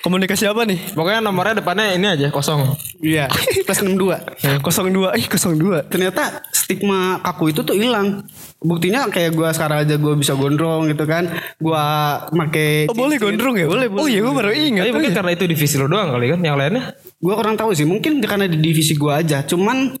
Komunikasi 0.08 0.48
apa 0.48 0.64
nih? 0.64 0.96
Pokoknya 0.96 1.20
nomornya 1.20 1.60
depannya 1.60 1.92
ini 1.92 2.08
aja 2.08 2.32
kosong. 2.32 2.64
Iya. 3.04 3.28
Plus 3.68 3.76
62. 3.84 4.40
02 4.56 5.20
Ih 5.20 5.26
02 5.28 5.92
Ternyata 5.92 6.40
stigma 6.48 7.20
kaku 7.20 7.52
itu 7.52 7.60
tuh 7.60 7.76
hilang. 7.76 8.24
Buktinya 8.64 9.04
kayak 9.12 9.36
gue 9.36 9.48
sekarang 9.52 9.84
aja 9.84 10.00
gue 10.00 10.14
bisa 10.16 10.32
gondrong 10.32 10.88
gitu 10.88 11.04
kan. 11.04 11.28
Gue 11.60 11.84
make 12.32 12.88
Oh 12.88 12.96
boleh 12.96 13.20
gondrong 13.20 13.60
ya? 13.60 13.68
Boleh, 13.68 13.92
boleh. 13.92 14.00
Oh 14.00 14.08
iya 14.08 14.24
gue 14.24 14.32
baru 14.32 14.48
ingat 14.48 14.88
Tapi 14.88 14.92
mungkin 14.96 15.12
iya. 15.12 15.18
karena 15.20 15.30
itu 15.36 15.44
divisi 15.44 15.76
lo 15.76 15.86
doang 15.92 16.08
kali 16.16 16.26
kan, 16.32 16.40
yang 16.40 16.56
lainnya. 16.56 16.96
Gue 17.20 17.34
kurang 17.36 17.60
tahu 17.60 17.76
sih. 17.76 17.84
Mungkin 17.84 18.24
karena 18.24 18.48
di 18.48 18.56
divisi 18.56 18.96
gue 18.96 19.12
aja. 19.12 19.44
Cuman 19.44 19.92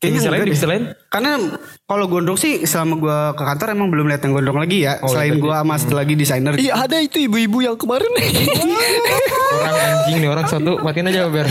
kayaknya 0.00 0.20
Divisi 0.24 0.32
lain, 0.32 0.44
divisi 0.48 0.66
lain? 0.66 0.82
Karena 1.12 1.32
kalau 1.84 2.08
gondrong 2.08 2.40
sih 2.40 2.64
selama 2.64 2.94
gue 2.96 3.18
ke 3.36 3.42
kantor 3.44 3.68
emang 3.76 3.88
belum 3.92 4.08
lihat 4.08 4.24
yang 4.24 4.32
gondrong 4.32 4.58
lagi 4.58 4.88
ya. 4.88 4.96
Selain 5.04 5.36
gue 5.36 5.52
sama 5.52 5.76
satu 5.76 5.94
lagi 5.94 6.16
desainer. 6.16 6.56
Iya 6.56 6.88
ada 6.88 6.96
itu 7.04 7.20
ibu-ibu 7.20 7.60
yang 7.60 7.76
kemarin 7.76 8.08
Orang 9.60 9.76
anjing 9.76 10.16
nih 10.24 10.28
orang 10.32 10.46
satu 10.48 10.80
matiin 10.80 11.12
aja 11.12 11.28
biar. 11.28 11.46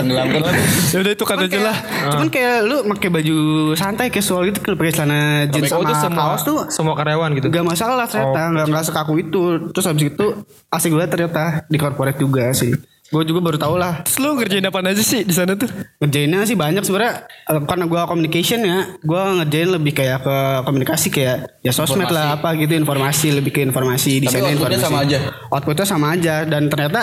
Tenggelamkan 0.00 0.40
lagi. 0.40 0.62
Ya 0.90 0.98
udah 1.06 1.12
itu 1.14 1.22
kata 1.22 1.46
aja 1.46 1.60
lah 1.62 1.76
Cuman 2.10 2.28
kayak 2.34 2.66
lu 2.66 2.82
pakai 2.94 3.10
baju 3.14 3.36
santai 3.78 4.10
casual 4.10 4.50
gitu 4.50 4.58
kalau 4.58 4.74
pakai 4.74 4.92
celana 4.94 5.46
jeans 5.46 5.70
Oh 5.70 5.82
sama 5.82 5.86
itu 5.86 5.94
semua 6.02 6.18
kaos 6.18 6.42
tuh 6.42 6.58
semua 6.72 6.94
karyawan 6.98 7.30
gitu. 7.38 7.46
Gak 7.52 7.66
masalah 7.66 8.06
ternyata 8.10 8.40
nggak 8.56 8.66
nggak 8.70 8.84
sekaku 8.90 9.12
itu 9.22 9.42
terus 9.70 9.86
habis 9.86 10.04
itu 10.10 10.26
asik 10.72 10.90
gue 10.94 11.04
ternyata 11.06 11.62
di 11.70 11.78
corporate 11.78 12.18
juga 12.18 12.50
sih 12.50 12.74
gue 13.10 13.22
juga 13.26 13.40
baru 13.42 13.58
tau 13.58 13.74
lah 13.74 14.06
Terus 14.06 14.18
lu 14.18 14.38
ngerjain 14.38 14.62
apa 14.62 14.78
aja 14.80 15.02
sih 15.02 15.20
di 15.20 15.34
sana 15.34 15.54
tuh? 15.54 15.66
ngerjainnya 15.98 16.46
sih 16.46 16.54
banyak 16.54 16.80
sebenarnya 16.80 17.26
Eh, 17.44 17.62
karena 17.66 17.84
gue 17.84 18.00
communication 18.06 18.62
ya 18.62 18.78
gue 18.96 19.22
ngerjain 19.36 19.70
lebih 19.72 19.92
kayak 19.92 20.22
ke 20.22 20.36
komunikasi 20.62 21.10
kayak 21.10 21.36
ya 21.60 21.72
sosmed 21.74 22.06
lah 22.06 22.38
apa 22.38 22.54
gitu 22.54 22.70
informasi 22.72 23.34
lebih 23.34 23.50
ke 23.50 23.60
informasi 23.60 24.22
desainnya 24.22 24.54
outputnya 24.54 24.78
informasi 24.78 24.86
sama 24.86 24.98
aja? 25.02 25.18
outputnya 25.50 25.84
sama 25.84 26.06
aja 26.14 26.34
dan 26.46 26.70
ternyata 26.70 27.00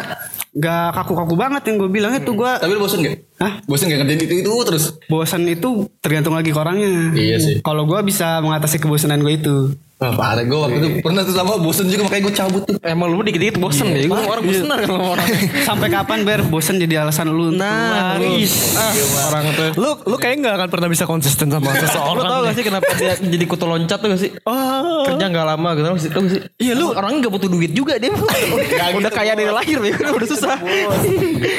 gak 0.58 0.90
kaku-kaku 0.94 1.36
banget 1.36 1.62
yang 1.66 1.76
gue 1.78 1.90
bilang 1.92 2.14
itu 2.14 2.32
gue 2.32 2.52
Tapi 2.52 2.72
lu 2.72 2.80
bosen 2.80 3.00
gak? 3.00 3.16
Hah? 3.38 3.54
Bosan 3.64 3.86
gak 3.88 4.02
ngerjain 4.02 4.20
itu 4.20 4.36
itu 4.42 4.52
terus. 4.64 4.84
Bosan 5.06 5.46
itu 5.46 5.70
tergantung 5.98 6.34
lagi 6.34 6.50
ke 6.50 6.58
orangnya. 6.58 7.14
Iya 7.14 7.38
sih. 7.38 7.56
Kalau 7.60 7.86
gue 7.86 8.00
bisa 8.02 8.40
mengatasi 8.40 8.78
kebosanan 8.78 9.20
gue 9.20 9.34
itu. 9.34 9.56
Wah, 9.98 10.14
parah 10.14 10.46
gue 10.46 10.54
waktu 10.54 10.78
itu 10.78 10.90
pernah 11.02 11.26
tuh 11.26 11.34
sama 11.34 11.58
bosan 11.58 11.90
juga 11.90 12.06
makanya 12.06 12.24
gue 12.24 12.36
cabut 12.36 12.62
tuh. 12.64 12.78
Emang 12.80 13.10
lu 13.10 13.18
dikit-dikit 13.20 13.58
bosen 13.58 13.90
deh. 13.90 14.06
Gue 14.06 14.14
orang 14.16 14.44
bosen 14.44 14.66
kan 14.68 14.78
sama 14.80 15.06
orang. 15.12 15.26
Sampai 15.70 15.88
kapan 15.90 16.20
ber 16.22 16.40
bosan 16.44 16.78
jadi 16.78 17.02
alasan 17.02 17.26
lu 17.28 17.50
untuk 17.50 17.62
Nah, 17.62 18.14
lu. 18.16 18.38
Ah, 18.76 18.94
orang 19.28 19.44
tuh. 19.52 19.70
Lu 19.76 19.90
lu 20.04 20.16
kayaknya 20.16 20.38
nggak 20.44 20.56
akan 20.56 20.70
pernah 20.70 20.88
bisa 20.88 21.04
konsisten 21.04 21.50
sama 21.50 21.66
Lu 21.74 21.78
seseorang. 21.80 22.24
tau 22.24 22.40
gak 22.44 22.54
sih 22.54 22.64
kenapa 22.64 22.90
dia 22.94 23.14
jadi 23.18 23.46
kutu 23.46 23.66
loncat 23.66 23.98
tuh 23.98 24.08
gak 24.08 24.22
sih? 24.22 24.30
Oh. 24.44 25.02
Kerja 25.04 25.26
gak 25.28 25.46
lama 25.48 25.70
gitu 25.74 25.86
gak 25.88 25.98
sih? 26.00 26.10
Tau 26.10 26.22
gak 26.22 26.32
sih? 26.32 26.42
Iya, 26.60 26.74
lu- 26.74 26.94
orangnya 26.94 27.18
gak 27.20 27.34
butuh 27.34 27.50
duit 27.50 27.72
juga 27.74 27.98
dia. 27.98 28.14
udah 28.98 29.10
kaya 29.10 29.34
dari 29.34 29.50
lahir 29.50 29.82
ya 29.82 29.94
udah 30.08 30.28
susah. 30.28 30.47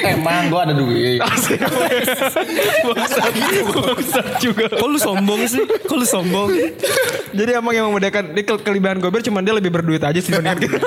Emang 0.04 0.48
gue 0.48 0.60
ada 0.60 0.74
duit. 0.74 1.18
juga. 4.44 4.64
Kok 4.72 4.88
lu 4.88 4.98
sombong 4.98 5.40
sih? 5.46 5.62
Kok 5.64 5.96
lu 5.98 6.06
sombong? 6.06 6.48
Jadi 7.32 7.50
emang 7.52 7.74
yang 7.74 7.86
membedakan 7.90 8.32
dia 8.32 8.44
ke- 8.44 8.62
kelebihan 8.62 8.98
Gober 8.98 9.20
cuman 9.20 9.42
dia 9.44 9.54
lebih 9.54 9.70
berduit 9.70 10.02
aja 10.02 10.18
sih 10.18 10.32
dibandingkan 10.32 10.58
kita. 10.60 10.78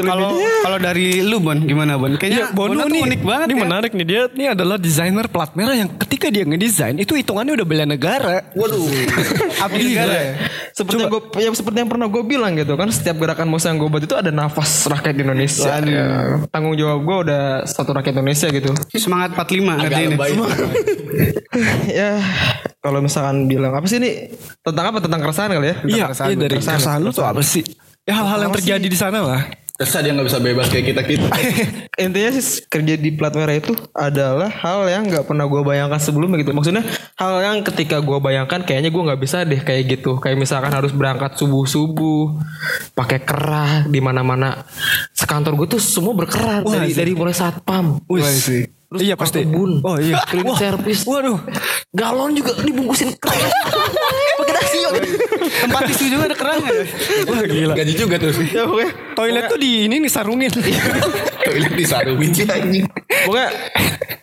Kalau 0.00 0.30
kalau 0.36 0.78
dari 0.78 1.20
lu 1.20 1.38
Bon 1.38 1.58
gimana 1.58 1.96
Bon? 1.96 2.14
Kayaknya 2.14 2.38
Iya, 2.38 2.54
Bono 2.54 2.78
tuh 2.78 2.88
nih 2.88 3.02
unik 3.02 3.20
banget 3.22 3.46
Ini 3.46 3.54
ya. 3.54 3.62
menarik 3.64 3.90
nih 3.92 4.06
dia 4.06 4.22
ini 4.30 4.44
adalah 4.46 4.76
desainer 4.76 5.26
plat 5.26 5.50
merah 5.52 5.74
yang 5.74 5.90
ketika 5.98 6.28
dia 6.28 6.44
ngedesain 6.44 6.94
itu 6.94 7.12
hitungannya 7.12 7.56
udah 7.56 7.66
bela 7.66 7.84
negara. 7.84 8.46
Waduh. 8.52 8.86
Abdi 9.64 9.82
negara 9.88 10.14
ya? 10.14 10.32
Seperti 10.70 11.00
yang, 11.00 11.10
gua, 11.10 11.22
ya, 11.34 11.50
seperti 11.50 11.76
yang 11.82 11.90
pernah 11.90 12.06
gue 12.06 12.22
bilang 12.22 12.54
gitu 12.54 12.74
kan 12.74 12.86
setiap 12.88 13.18
gerakan 13.18 13.50
Musa 13.50 13.74
yang 13.74 13.82
gue 13.82 13.90
buat 13.90 14.04
itu 14.04 14.14
ada 14.14 14.30
nafas 14.30 14.86
rakyat 14.86 15.16
Indonesia. 15.16 15.72
Ya, 15.82 16.06
tanggung 16.48 16.78
jawab 16.78 17.02
gue 17.02 17.16
udah 17.26 17.42
satu 17.64 17.90
rakyat 17.92 18.14
Indonesia 18.14 18.46
gitu. 18.48 18.70
Semangat 18.92 19.34
45 19.34 19.74
Agak 19.74 19.98
lebay. 20.06 20.32
ya 21.98 22.20
kalau 22.78 23.02
misalkan 23.02 23.46
bilang 23.46 23.74
apa 23.74 23.84
sih 23.84 23.98
ini 23.98 24.30
tentang 24.62 24.94
apa 24.94 24.98
tentang 25.02 25.20
keresahan 25.20 25.50
kali 25.50 25.66
ya? 25.66 25.76
Tentang 25.76 25.90
Iya, 25.90 26.04
keresahan, 26.06 26.28
iya 26.28 26.36
dari 26.38 26.52
keresahan. 26.54 26.76
keresahan 26.78 27.00
lu 27.02 27.10
tuh 27.10 27.26
apa 27.26 27.42
sih? 27.42 27.64
Ya 28.04 28.14
hal-hal 28.16 28.38
yang 28.40 28.52
terjadi 28.54 28.86
di 28.86 28.96
sana 28.96 29.18
lah. 29.20 29.42
Kesah 29.78 30.02
dia 30.02 30.10
gak 30.10 30.26
bisa 30.26 30.42
bebas 30.42 30.66
kayak 30.74 30.90
kita-kita. 30.90 31.30
Intinya 32.02 32.30
sih 32.34 32.66
kerja 32.66 32.98
di 32.98 33.14
plat 33.14 33.30
merah 33.30 33.54
itu 33.54 33.78
adalah 33.94 34.50
hal 34.50 34.90
yang 34.90 35.06
nggak 35.06 35.22
pernah 35.22 35.46
gue 35.46 35.62
bayangkan 35.62 36.02
sebelumnya 36.02 36.42
gitu. 36.42 36.50
Maksudnya 36.50 36.82
hal 37.14 37.38
yang 37.38 37.62
ketika 37.62 38.02
gue 38.02 38.18
bayangkan 38.18 38.66
kayaknya 38.66 38.90
gue 38.90 39.02
nggak 39.06 39.22
bisa 39.22 39.46
deh 39.46 39.62
kayak 39.62 39.98
gitu. 39.98 40.18
Kayak 40.18 40.42
misalkan 40.42 40.74
harus 40.74 40.90
berangkat 40.90 41.38
subuh 41.38 41.62
subuh, 41.62 42.34
pakai 42.98 43.22
kerah 43.22 43.86
di 43.86 44.02
mana 44.02 44.26
mana. 44.26 44.66
Sekantor 45.14 45.54
gue 45.54 45.78
tuh 45.78 45.82
semua 45.82 46.10
berkerah 46.10 46.66
dari 46.66 46.90
dari 46.90 47.14
mulai 47.14 47.38
satpam. 47.38 48.02
Wih. 48.10 48.66
Terus 48.88 49.00
iya 49.04 49.14
pasti. 49.14 49.46
Kebun. 49.46 49.84
Oh 49.86 49.94
iya. 49.94 50.18
Cleaning 50.26 50.58
service. 50.58 51.06
Waduh. 51.06 51.38
Galon 51.94 52.34
juga 52.34 52.56
dibungkusin 52.66 53.14
kerah. 53.14 53.46
Tempat 55.68 55.82
tisu 55.92 56.04
juga 56.08 56.24
ada 56.32 56.36
kerangnya. 56.36 56.80
Wah 57.28 57.42
gila. 57.44 57.74
Gaji 57.76 57.92
juga 57.92 58.16
tuh. 58.16 58.32
Ya 58.48 58.64
pokoknya 58.64 58.90
Toilet 59.12 59.44
tuh 59.52 59.58
di 59.60 59.70
ini 59.84 59.96
nih 60.00 60.10
sarungin. 60.10 60.50
Toilet 61.46 61.72
di 61.76 61.84
sarungin 61.84 62.30
sih 62.32 62.48
anjing. 62.48 62.88
Pokoknya 63.28 63.48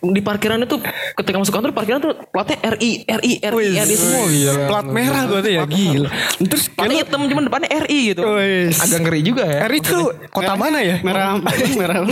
di 0.02 0.20
parkiran 0.20 0.60
itu 0.62 0.76
ketika 1.16 1.36
masuk 1.36 1.52
kantor 1.56 1.70
parkiran 1.72 1.98
tuh 2.02 2.12
platnya 2.28 2.56
RI 2.76 3.04
RI 3.06 3.32
RI 3.40 3.68
RI 3.80 3.94
semua 3.96 4.24
gitu. 4.28 4.60
Plat 4.68 4.86
merah 4.86 5.22
berarti 5.28 5.50
ya 5.56 5.64
gila. 5.64 6.08
Terus 6.40 6.64
Platnya 6.72 6.96
hitam 7.04 7.20
cuman 7.26 7.42
depannya 7.48 7.68
RI 7.86 8.00
gitu. 8.12 8.22
Wis. 8.36 8.76
Agak 8.82 8.98
ngeri 9.06 9.20
juga 9.24 9.44
ya. 9.48 9.58
R 9.66 9.72
itu 9.72 9.98
kota 10.32 10.52
mana 10.54 10.78
ya? 10.84 10.96
Merah 11.00 11.40
merah. 11.80 12.04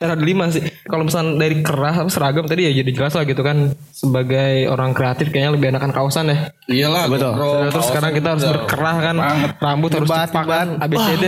Merah 0.00 0.14
ada 0.14 0.24
lima 0.24 0.50
sih. 0.50 0.62
Kalau 0.86 1.04
misalnya 1.06 1.38
dari 1.38 1.56
kerah 1.62 2.06
apa 2.06 2.10
seragam 2.10 2.46
tadi 2.46 2.66
ya 2.66 2.72
jadi 2.82 2.90
jelas 2.90 3.12
lah 3.14 3.24
gitu 3.24 3.42
kan. 3.46 3.74
Sebagai 3.94 4.66
orang 4.68 4.92
kreatif 4.92 5.30
kayaknya 5.30 5.50
lebih 5.54 5.66
enakan 5.72 5.92
kausan 5.94 6.32
ya. 6.32 6.36
Iyalah 6.66 7.04
betul. 7.06 7.32
Terus 7.70 7.86
sekarang 7.90 8.12
kita 8.14 8.28
harus 8.34 8.44
berkerah 8.44 8.96
kan. 8.98 9.16
Rambut 9.62 9.90
harus 9.94 10.08
cepat 10.10 10.30
kan. 10.32 10.68
ABCD. 10.82 11.24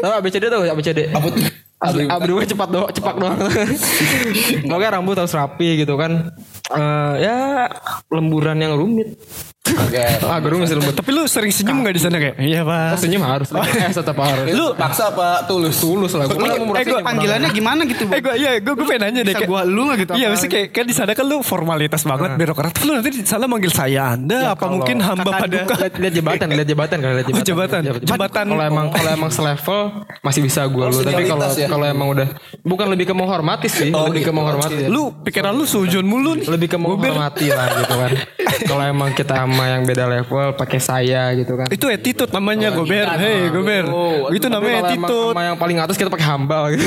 Tahu 0.00 0.12
ABCD 0.20 0.44
tuh 0.48 0.62
ABCD. 0.66 1.00
Apa 1.12 1.28
tuh? 1.32 1.69
Abri 1.80 2.32
gue 2.36 2.46
cepat 2.52 2.68
doang, 2.68 2.92
cepat 2.92 3.14
doang. 3.16 3.40
Pokoknya 4.68 5.00
rambut 5.00 5.16
harus 5.16 5.32
rapi 5.32 5.80
gitu 5.80 5.96
kan. 5.96 6.28
Eh 6.68 7.14
ya 7.24 7.66
lemburan 8.12 8.60
yang 8.60 8.76
rumit. 8.76 9.16
Agak. 9.60 10.24
Agak 10.24 10.50
rumit 10.50 10.66
sih 10.66 10.74
lembut. 10.74 10.96
Tapi 10.96 11.10
lu 11.12 11.22
sering 11.24 11.52
senyum 11.52 11.84
gak 11.84 11.92
di 11.92 12.00
sana 12.00 12.16
kayak? 12.16 12.36
Iya 12.38 12.60
Oh, 12.60 12.66
pak. 12.66 12.96
senyum 12.96 13.20
harus. 13.20 13.48
Eh 13.52 13.92
tetap 14.00 14.16
harus. 14.16 14.46
Lu 14.48 14.72
paksa 14.72 15.12
apa 15.12 15.44
tulus? 15.44 15.76
tulus 15.76 16.12
lah. 16.12 16.26
Gue 16.26 16.40
mau 16.40 16.74
eh, 16.74 16.82
gua- 16.82 17.04
Panggilannya 17.04 17.50
gimana 17.50 17.84
gitu 17.84 18.02
Eh 18.02 18.10
Bon? 18.10 18.18
gue 18.22 18.34
iya 18.36 18.50
gue 18.56 18.72
gue 18.72 18.86
pengen 18.88 19.02
nanya 19.04 19.20
deh 19.22 19.34
Bisa 19.36 19.44
gua 19.44 19.62
lu 19.62 19.84
nggak 19.84 19.98
gitu, 20.00 20.12
Iya 20.16 20.26
mesti 20.28 20.46
kayak 20.48 20.68
kan 20.70 20.84
di 20.84 20.94
sana 20.96 21.12
kan 21.12 21.22
lu 21.22 21.44
formalitas 21.44 22.02
banget 22.02 22.30
birokrat. 22.34 22.72
Lu 22.82 22.96
nanti 22.96 23.12
di 23.12 23.22
sana 23.22 23.44
manggil 23.44 23.68
saya 23.68 24.16
Anda 24.16 24.56
apa 24.56 24.64
mungkin 24.66 24.96
hamba 24.98 25.28
paduka? 25.30 25.74
lihat, 25.76 26.14
jebatan, 26.14 26.46
lihat 26.50 26.66
jebatan 26.66 26.96
kan, 26.98 27.10
lihat. 27.14 27.26
Oh, 27.28 27.44
jebatan. 27.44 27.80
Lihat 27.84 28.02
Jembatan. 28.02 28.44
Kalau 28.48 28.64
emang 28.64 28.86
kalau 28.88 29.10
emang 29.12 29.30
selevel 29.30 29.80
masih 30.20 30.40
bisa 30.40 30.64
gue 30.64 30.84
lu. 30.88 30.98
Tapi 31.00 31.22
kalau 31.26 31.46
ya? 31.52 31.68
kalau 31.68 31.84
emang 31.84 32.08
udah 32.10 32.28
bukan 32.64 32.86
lebih 32.88 33.06
ke 33.06 33.14
menghormati 33.14 33.68
sih, 33.68 33.92
Oh, 33.92 34.08
lebih 34.08 34.24
ke 34.24 34.32
gitu. 34.32 34.34
menghormati. 34.34 34.74
ya. 34.76 34.88
Lu 34.88 35.12
pikiran 35.20 35.52
lu 35.52 35.64
sujun 35.64 36.02
mulu 36.02 36.32
nih. 36.34 36.48
lebih 36.48 36.66
ke 36.66 36.76
menghormati 36.76 37.46
lah 37.48 37.66
gitu 37.76 37.94
kan. 37.94 38.10
kalau 38.70 38.82
emang 38.82 39.10
kita 39.12 39.49
sama 39.50 39.64
yang 39.66 39.82
beda 39.82 40.04
level 40.06 40.46
pakai 40.54 40.78
saya 40.78 41.34
gitu 41.34 41.58
kan. 41.58 41.66
Itu 41.68 41.90
attitude 41.90 42.30
namanya 42.30 42.70
Gober. 42.70 43.06
Hei 43.18 43.50
Gober. 43.50 43.84
Itu 44.30 44.46
Tapi 44.46 44.54
namanya 44.54 44.78
attitude. 44.86 45.34
sama 45.34 45.42
yang 45.42 45.56
paling 45.58 45.76
atas 45.82 45.96
kita 45.98 46.06
pakai 46.06 46.26
hamba 46.30 46.70
gitu. 46.70 46.86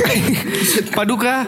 Paduka. 0.98 1.44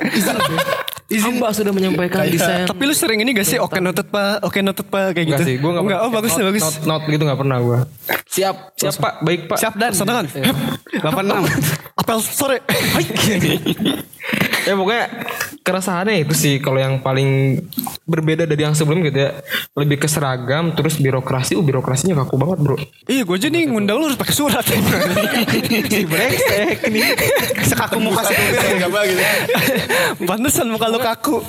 hamba 1.06 1.48
sudah 1.56 1.72
menyampaikan 1.72 2.28
desain. 2.28 2.68
Tapi 2.68 2.84
lu 2.84 2.94
sering 2.98 3.24
ini 3.24 3.32
gak 3.32 3.48
sih 3.48 3.62
oke 3.62 3.80
noted 3.80 4.12
pak, 4.12 4.44
oke 4.44 4.60
noted 4.60 4.86
pak 4.92 5.16
kayak 5.16 5.26
gitu? 5.32 5.38
Enggak 5.40 5.48
sih, 5.48 5.56
gue 5.62 5.72
gak 5.72 5.84
Enggak, 5.86 6.00
oh 6.04 6.10
bagus 6.12 6.32
not, 6.36 6.46
bagus. 6.50 6.64
Not, 6.66 6.76
not 6.84 7.02
gitu 7.08 7.24
gak 7.24 7.40
pernah 7.40 7.58
gue. 7.62 7.80
Siap, 8.36 8.56
siap 8.76 8.94
pak, 9.00 9.14
baik 9.24 9.42
pak. 9.48 9.58
Siap 9.62 9.74
dan 9.80 9.92
sana 9.96 10.12
kan. 10.20 10.26
86. 10.28 11.96
Apel 11.96 12.18
sore. 12.26 12.58
ya 14.68 14.74
pokoknya 14.74 15.06
keresahannya 15.66 16.22
itu 16.22 16.38
sih 16.38 16.54
kalau 16.62 16.78
yang 16.78 17.02
paling 17.02 17.58
berbeda 18.06 18.46
dari 18.46 18.62
yang 18.62 18.78
sebelum 18.78 19.02
gitu 19.02 19.18
ya 19.18 19.34
lebih 19.74 19.98
ke 19.98 20.06
seragam 20.06 20.78
terus 20.78 21.02
birokrasi 21.02 21.58
uh 21.58 21.66
birokrasinya 21.66 22.22
kaku 22.22 22.38
banget 22.38 22.60
bro 22.62 22.78
Iya 23.10 23.26
gue 23.26 23.38
aja 23.38 23.48
nih 23.50 23.64
ngundang 23.70 23.98
lu 23.98 24.06
harus 24.10 24.18
pakai 24.18 24.34
surat. 24.34 24.66
si 25.94 26.02
brengsek 26.06 26.90
nih 26.90 27.06
Sekaku 27.66 27.98
muka 28.02 28.26
si 28.26 28.34
Gober. 28.34 28.62
Enggak 28.66 28.90
apa 28.94 29.00
gitu. 29.10 29.24
Pantesan 30.30 30.68
muka 30.70 30.86
lu 30.90 31.02
kaku. 31.02 31.42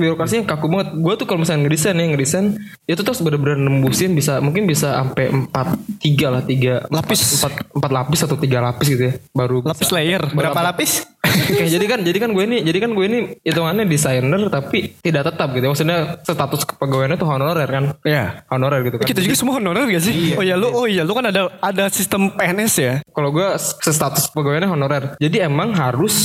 birokrasinya 0.00 0.56
kaku 0.56 0.66
banget 0.72 0.88
gue 0.96 1.14
tuh 1.20 1.26
kalau 1.28 1.44
misalnya 1.44 1.68
ngedesain 1.68 1.92
ya 1.92 2.08
ngedesain 2.08 2.46
itu 2.88 3.00
terus 3.04 3.20
bener-bener 3.20 3.60
nembusin 3.60 4.16
bisa 4.16 4.40
mungkin 4.40 4.64
bisa 4.64 4.96
sampai 4.96 5.28
empat 5.28 5.76
tiga 6.00 6.32
lah 6.32 6.40
tiga 6.40 6.88
Lapis. 6.88 7.36
empat, 7.36 7.52
empat 7.68 7.90
lapis 7.92 8.20
atau 8.24 8.40
tiga 8.40 8.64
lapis 8.64 8.88
gitu 8.88 9.12
ya 9.12 9.14
baru 9.36 9.60
bisa. 9.60 9.76
Lapis 9.76 9.90
layer. 9.92 10.22
Berapa 10.32 10.60
lapis? 10.72 11.04
Oke, 11.52 11.68
jadi 11.68 11.84
kan 11.84 12.00
jadi 12.00 12.18
kan 12.18 12.30
gue 12.32 12.44
ini 12.48 12.64
jadi 12.64 12.78
kan 12.80 12.90
gue 12.96 13.04
ini 13.04 13.18
hitungannya 13.44 13.84
desainer 13.84 14.40
tapi 14.48 14.96
tidak 15.04 15.28
tetap 15.28 15.52
gitu. 15.52 15.68
Maksudnya 15.68 15.98
status 16.24 16.64
kepegawaiannya 16.64 17.18
tuh 17.20 17.28
honorer 17.28 17.68
kan. 17.68 17.84
Iya. 18.00 18.48
Honorer 18.48 18.80
gitu 18.88 18.96
kan. 18.96 19.04
Kita 19.04 19.20
juga 19.20 19.36
semua 19.36 19.60
honorer 19.60 19.84
gak 19.92 20.04
sih? 20.04 20.32
Oh 20.40 20.44
iya 20.44 20.56
lu, 20.56 20.72
oh 20.72 20.88
iya 20.88 21.04
lu 21.04 21.12
kan 21.12 21.28
ada 21.28 21.52
ada 21.60 21.92
sistem 21.92 22.32
PNS 22.32 22.74
ya. 22.80 22.94
Kalau 23.12 23.28
gue 23.36 23.48
status 23.84 24.32
pegawainya 24.32 24.72
honorer. 24.72 25.20
Jadi 25.20 25.44
emang 25.44 25.76
harus 25.76 26.16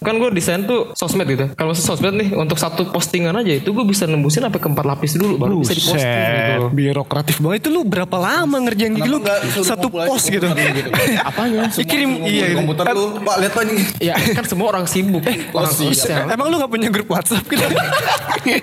kan 0.00 0.16
gue 0.16 0.30
desain 0.32 0.62
tuh 0.64 0.94
sosmed 0.94 1.26
gitu. 1.26 1.50
Kalau 1.58 1.74
sosmed 1.74 2.14
nih 2.14 2.32
untuk 2.38 2.56
satu 2.56 2.88
postingan 2.88 3.34
aja 3.34 3.52
itu 3.52 3.74
gue 3.74 3.84
bisa 3.84 4.06
nembusin 4.06 4.46
sampai 4.46 4.62
ke 4.62 4.68
empat 4.70 4.86
lapis 4.86 5.18
dulu 5.18 5.36
baru 5.36 5.54
bisa 5.60 5.76
diposting 5.76 6.08
gitu. 6.08 6.64
birokratif 6.72 7.36
banget 7.42 7.66
itu 7.66 7.68
lu 7.68 7.84
berapa 7.84 8.16
lama 8.16 8.56
ngerjain 8.64 8.96
gitu 8.96 9.10
lu 9.10 9.18
satu 9.60 9.92
post 9.92 10.32
gitu. 10.32 10.46
gitu? 10.48 10.90
Apanya? 11.28 11.68
Ya, 11.74 11.84
kirim 11.84 12.24
iya 12.24 12.56
komputer 12.56 12.84
lu, 12.96 13.20
Pak 13.20 13.36
lihat 13.44 13.52
Pak 13.52 13.62
ini. 13.68 13.84
Ya 14.00 14.19
kan 14.36 14.44
semua 14.44 14.66
orang 14.68 14.84
sibuk. 14.84 15.22
orang 15.50 15.70
siap. 15.70 15.94
sosial. 15.94 16.24
Emang 16.26 16.46
lu 16.46 16.56
gak 16.56 16.70
punya 16.70 16.88
grup 16.88 17.08
WhatsApp 17.08 17.44
gitu? 17.44 17.64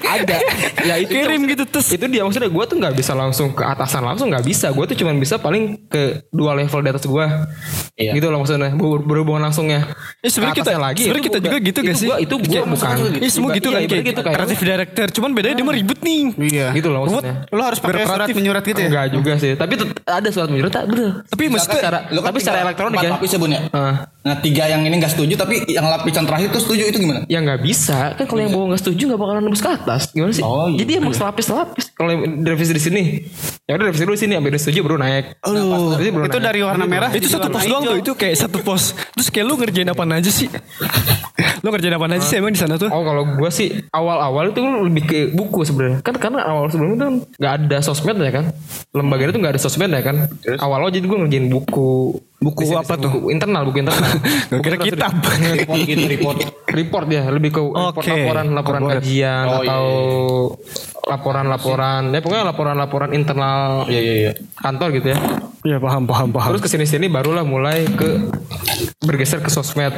ada 0.08 0.38
ya 0.82 0.96
itu 0.98 1.12
Kirim 1.12 1.42
gitu 1.46 1.64
terus. 1.64 1.88
itu 1.92 2.06
dia 2.08 2.22
maksudnya 2.22 2.50
gue 2.50 2.64
tuh 2.66 2.76
nggak 2.76 2.96
bisa 2.96 3.14
langsung 3.14 3.54
ke 3.54 3.62
atasan 3.62 4.02
langsung 4.02 4.28
nggak 4.28 4.42
bisa 4.42 4.74
gue 4.74 4.86
tuh 4.86 4.98
cuma 4.98 5.14
bisa 5.14 5.38
paling 5.38 5.78
ke 5.86 6.26
dua 6.30 6.58
level 6.58 6.82
di 6.82 6.90
atas 6.90 7.06
gue 7.06 7.26
Iya. 7.98 8.14
gitu 8.14 8.30
loh 8.30 8.42
maksudnya 8.42 8.74
ber- 8.74 9.02
berhubungan 9.02 9.42
langsungnya 9.44 9.90
Ya 10.22 10.30
sebenarnya 10.30 10.58
kita 10.60 10.72
lagi 10.78 11.02
sebenarnya 11.02 11.26
kita 11.26 11.40
juga 11.40 11.58
gitu 11.58 11.80
itu 11.80 11.80
gak 11.84 11.98
sih? 11.98 12.10
itu 12.20 12.36
gue 12.38 12.62
bukan 12.64 12.96
Iya 13.18 13.30
semua 13.30 13.50
gitu 13.52 13.68
Iya, 13.68 13.76
kan 13.76 13.82
kayak 13.88 14.06
gitu 14.06 14.22
kayak 14.22 14.36
kreatif 14.38 14.58
director. 14.60 15.08
Cuman 15.12 15.30
bedanya 15.34 15.56
dia 15.56 15.66
mah 15.66 15.74
ribet 15.74 16.00
nih. 16.02 16.22
Iya. 16.38 16.68
gitu 16.74 16.88
loh 16.90 17.00
maksudnya 17.04 17.46
Lu 17.50 17.62
harus 17.62 17.80
pakai 17.80 18.06
surat 18.06 18.28
menyurat 18.30 18.64
gitu 18.64 18.80
ya? 18.80 18.88
enggak 18.88 19.06
juga 19.12 19.32
sih 19.38 19.54
tapi 19.54 19.74
ada 20.04 20.30
surat 20.30 20.48
menyurat 20.48 20.72
tak 20.72 20.86
bener 20.86 21.26
Tapi 21.26 21.44
Lu 21.48 21.58
kan 22.20 22.28
tapi 22.28 22.40
secara 22.40 22.58
elektronik 22.64 22.98
ya 23.00 23.10
lapis 23.12 23.30
ya 23.30 23.40
Bun 23.40 23.52
ya. 23.52 23.62
Ah. 23.72 23.96
Nah 24.20 24.36
tiga 24.38 24.64
yang 24.68 24.82
ini 24.84 24.96
gak 24.98 25.14
setuju 25.14 25.34
tapi 25.36 25.47
tapi 25.48 25.64
yang 25.72 25.88
lapisan 25.88 26.28
terakhir 26.28 26.52
tuh 26.52 26.60
setuju 26.60 26.84
itu 26.92 26.98
gimana? 27.00 27.24
Ya 27.32 27.40
nggak 27.40 27.64
bisa 27.64 28.12
kan 28.20 28.28
kalau 28.28 28.44
yang 28.44 28.52
bawah 28.52 28.76
nggak 28.76 28.82
setuju 28.84 29.04
nggak 29.08 29.22
bakalan 29.24 29.42
nembus 29.48 29.64
ke 29.64 29.72
atas 29.72 30.12
gimana 30.12 30.36
sih? 30.36 30.44
Oh, 30.44 30.68
iya. 30.68 30.84
Jadi 30.84 30.92
emang 31.00 31.16
selapis-selapis 31.16 31.96
kalau 31.96 32.10
yang 32.12 32.44
direvisi 32.44 32.76
di 32.76 32.84
sini 32.84 33.04
ya 33.64 33.80
udah 33.80 33.86
revisi 33.88 34.04
dulu 34.04 34.16
di 34.20 34.22
sini 34.28 34.34
sampai 34.36 34.52
udah 34.52 34.62
setuju 34.62 34.80
baru 34.84 34.98
naik. 35.00 35.26
Revisi 35.48 36.10
baru 36.12 36.24
Itu 36.28 36.40
naik. 36.40 36.48
dari 36.52 36.60
warna 36.68 36.84
merah 36.84 37.10
Itu 37.16 37.28
satu 37.32 37.48
pos 37.48 37.64
doang 37.64 37.84
tuh. 37.88 37.96
Itu 38.04 38.12
kayak 38.20 38.36
satu 38.36 38.60
pos. 38.60 38.92
Terus 39.16 39.28
kayak 39.32 39.46
lu 39.48 39.56
ngerjain 39.56 39.88
apa 39.88 40.04
aja 40.04 40.32
sih? 40.32 40.52
lu 41.64 41.68
ngerjain 41.72 41.96
apa 41.96 42.06
aja 42.12 42.26
sih 42.28 42.36
emang 42.44 42.52
di 42.52 42.60
sana 42.60 42.76
tuh? 42.76 42.92
Oh 42.92 43.08
kalau 43.08 43.24
gue 43.24 43.50
sih 43.50 43.72
awal-awal 43.96 44.52
itu 44.52 44.60
lebih 44.60 45.04
ke 45.08 45.20
buku 45.32 45.64
sebenarnya 45.64 46.04
kan 46.04 46.16
karena 46.20 46.44
awal 46.44 46.68
sebelumnya 46.68 46.96
itu 46.96 47.06
kan 47.06 47.16
nggak 47.40 47.54
ada 47.64 47.78
sosmed 47.80 48.18
ya 48.20 48.32
kan 48.36 48.46
lembaga 48.92 49.32
itu 49.32 49.40
nggak 49.40 49.54
ada 49.56 49.62
sosmed 49.62 49.92
ya 49.92 50.02
kan 50.04 50.28
awal-awal 50.60 50.92
jadi 50.92 51.06
gue 51.06 51.18
ngerjain 51.18 51.48
buku 51.50 52.20
Buku 52.38 52.64
Desain- 52.64 52.80
apa 52.80 52.94
tuh? 52.96 53.10
buku 53.10 53.28
internal 53.30 53.62
buku 53.64 53.82
internal 53.82 53.98
Gak 54.52 54.62
kira 54.62 54.78
kitab. 54.78 55.10
Report 55.58 55.82
gitu, 55.82 56.06
report. 56.14 56.38
report 56.70 57.06
ya 57.08 57.24
lebih 57.28 57.50
ke 57.50 57.62
report 57.64 57.98
Oke. 57.98 58.14
laporan 58.14 58.46
laporan 58.52 58.82
Corporate. 58.84 59.02
kajian 59.02 59.46
Oh, 59.48 59.52
iya, 59.58 59.58
atau 59.68 59.86
laporan-laporan 61.08 62.02
ya 62.08 62.20
pokoknya 62.20 62.44
laporan-laporan 62.46 63.10
internal 63.12 63.88
Iya 63.88 64.00
iya 64.00 64.14
iya. 64.20 64.32
kantor 64.54 64.88
gitu 64.94 65.08
ya 65.10 65.20
Iya 65.66 65.78
paham 65.78 66.06
paham 66.06 66.30
paham. 66.30 66.50
Terus 66.54 66.62
ke 66.62 66.70
sini 66.70 66.86
sini 66.86 67.08
barulah 67.08 67.42
mulai 67.42 67.84
ke 67.90 68.30
bergeser 69.00 69.42
ke 69.42 69.50
sosmed. 69.50 69.92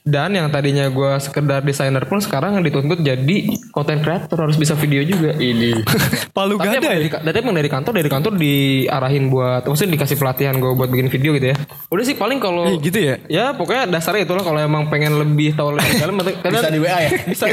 Dan 0.00 0.32
yang 0.32 0.48
tadinya 0.48 0.88
gue 0.88 1.12
sekedar 1.20 1.60
desainer 1.60 2.00
pun 2.02 2.18
sekarang 2.18 2.56
dituntut 2.60 2.98
jadi 2.98 3.36
content 3.68 4.00
creator 4.00 4.38
harus 4.40 4.56
bisa 4.56 4.72
video 4.72 5.04
juga. 5.04 5.36
Ini. 5.36 5.84
Palu 6.36 6.56
Tapi 6.56 6.66
gada 6.66 6.78
emang 6.80 6.92
ya. 6.96 7.20
dari, 7.20 7.38
emang 7.38 7.54
dari 7.54 7.68
kantor 7.68 7.92
dari 7.92 8.08
kantor 8.08 8.32
diarahin 8.34 9.28
buat, 9.28 9.62
maksudnya 9.62 9.94
dikasih 9.94 10.16
pelatihan 10.16 10.56
gue 10.56 10.72
buat 10.72 10.88
bikin 10.88 11.08
video 11.08 11.36
gitu 11.36 11.52
ya. 11.52 11.56
Udah 11.86 12.02
sih 12.02 12.16
paling 12.16 12.40
kalau 12.40 12.64
Iya, 12.66 12.80
gitu 12.80 12.98
ya? 12.98 13.14
Ya 13.28 13.44
pokoknya 13.52 13.92
dasarnya 13.92 14.24
itulah 14.24 14.40
kalau 14.40 14.56
emang 14.56 14.88
pengen 14.88 15.14
lebih 15.14 15.52
tahu 15.52 15.76
lebih 15.76 15.92
dalam 16.00 16.14
nanti- 16.16 16.36
Bisa 16.40 16.70
di 16.70 16.80
WA 16.80 16.98
ya? 16.98 17.10
bisa 17.32 17.44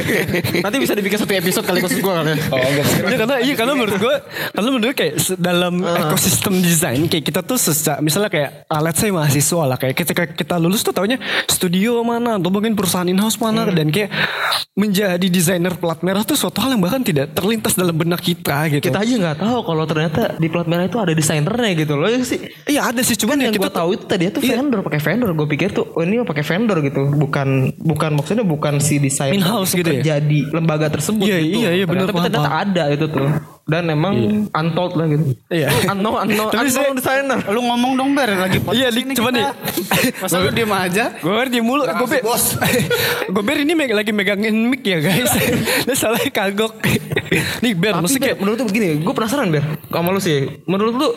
nanti 0.63 0.77
bisa 0.79 0.93
dibikin 0.95 1.19
satu 1.19 1.33
episode 1.33 1.65
kali 1.67 1.79
khusus 1.83 1.99
gue 1.99 2.13
kan 2.13 2.25
ya. 2.25 2.37
Oh 2.47 2.57
enggak. 2.57 2.85
Ya, 2.87 3.17
karena 3.17 3.35
iya 3.43 3.53
karena 3.53 3.73
menurut 3.75 3.97
gue 3.99 4.15
karena 4.55 4.67
menurut 4.71 4.85
gue 4.87 4.95
kayak 4.95 5.13
dalam 5.35 5.73
ekosistem 5.83 6.63
desain 6.63 7.01
kayak 7.05 7.25
kita 7.25 7.41
tuh 7.43 7.59
secara 7.59 7.99
misalnya 7.99 8.31
kayak 8.31 8.49
uh, 8.65 8.79
let's 8.79 8.97
say 8.97 9.11
mahasiswa 9.11 9.63
lah 9.67 9.75
kayak 9.75 9.95
ketika 9.97 10.23
kita 10.25 10.55
lulus 10.55 10.81
tuh 10.81 10.95
taunya 10.95 11.19
studio 11.45 11.99
mana 12.01 12.36
atau 12.37 12.49
mungkin 12.53 12.73
perusahaan 12.77 13.07
in-house 13.07 13.41
mana 13.41 13.67
dan 13.69 13.89
kayak 13.89 14.09
menjadi 14.77 15.27
desainer 15.27 15.73
plat 15.75 15.99
merah 16.05 16.21
tuh 16.21 16.37
suatu 16.37 16.61
hal 16.61 16.77
yang 16.77 16.81
bahkan 16.85 17.01
tidak 17.01 17.33
terlintas 17.33 17.73
dalam 17.73 17.97
benak 17.97 18.21
kita 18.21 18.69
gitu. 18.69 18.93
Kita 18.93 19.01
aja 19.01 19.13
nggak 19.17 19.37
tahu 19.41 19.57
kalau 19.65 19.83
ternyata 19.89 20.37
di 20.37 20.47
plat 20.47 20.69
merah 20.69 20.85
itu 20.85 20.97
ada 21.01 21.11
desainernya 21.11 21.71
gitu 21.73 21.93
loh 21.97 22.07
ya 22.07 22.21
sih. 22.21 22.39
Iya 22.69 22.93
ada 22.93 23.01
sih 23.01 23.17
cuman 23.17 23.41
ya 23.41 23.43
yang 23.49 23.55
kita 23.57 23.73
tahu 23.73 23.89
itu 23.97 24.05
tadi 24.05 24.29
itu 24.29 24.39
vendor 24.39 24.79
pakai 24.85 25.01
vendor 25.01 25.29
gue 25.33 25.47
pikir 25.49 25.69
tuh 25.73 25.85
oh 25.97 26.01
ini 26.05 26.21
pakai 26.21 26.43
vendor 26.45 26.77
gitu 26.85 27.01
bukan 27.09 27.73
bukan 27.81 28.11
maksudnya 28.13 28.45
bukan 28.45 28.77
si 28.77 29.01
desain 29.01 29.33
In-house 29.33 29.73
gitu 29.73 29.89
ya? 29.89 30.01
kerja 30.01 30.15
di 30.21 30.45
lembaga 30.53 30.87
tersebut 30.93 31.25
Iya, 31.25 31.37
gitu. 31.41 31.57
iya, 31.63 31.69
iya, 31.73 31.85
bener, 31.89 32.05
tapi 32.09 32.29
ternyata 32.29 32.51
ada 32.53 32.83
itu 32.93 33.05
tuh 33.09 33.56
dan 33.67 33.83
emang 33.87 34.15
untold 34.47 34.95
lah 34.95 35.05
gitu. 35.05 35.23
Iya. 35.51 35.67
unknown 35.91 36.23
unknown. 36.23 36.49
Tapi 36.49 36.71
unknown 36.71 36.95
designer. 36.95 37.39
Lu 37.51 37.59
ngomong 37.61 37.91
dong 37.93 38.09
Ber 38.15 38.31
lagi 38.31 38.63
podcast 38.63 38.79
Iya, 38.79 38.87
Dik, 38.89 39.03
ini 39.03 39.13
coba 39.13 39.29
kita. 39.29 39.35
nih. 39.35 39.45
Masa 40.17 40.35
lu 40.39 40.49
diem 40.49 40.71
aja? 40.71 41.05
Gue 41.19 41.33
ngerti 41.35 41.57
mulu. 41.59 41.83
Gue 41.83 42.07
ber 42.07 42.21
Gue 43.27 43.43
ber 43.43 43.57
ini 43.59 43.73
meg- 43.75 43.91
lagi 43.91 44.11
megangin 44.11 44.55
mic 44.65 44.81
ya 44.81 45.03
guys. 45.03 45.31
Dia 45.85 45.95
salah 45.95 46.23
kagok. 46.23 46.79
Nih 47.63 47.75
ber 47.75 47.99
Ber, 47.99 48.07
kayak 48.07 48.39
menurut 48.39 48.57
tuh 48.57 48.67
begini 48.67 49.03
gue 49.03 49.13
penasaran 49.13 49.51
ber. 49.51 49.63
Sama 49.91 50.09
lu 50.15 50.21
sih. 50.23 50.63
Menurut 50.63 50.95
lu 50.95 51.09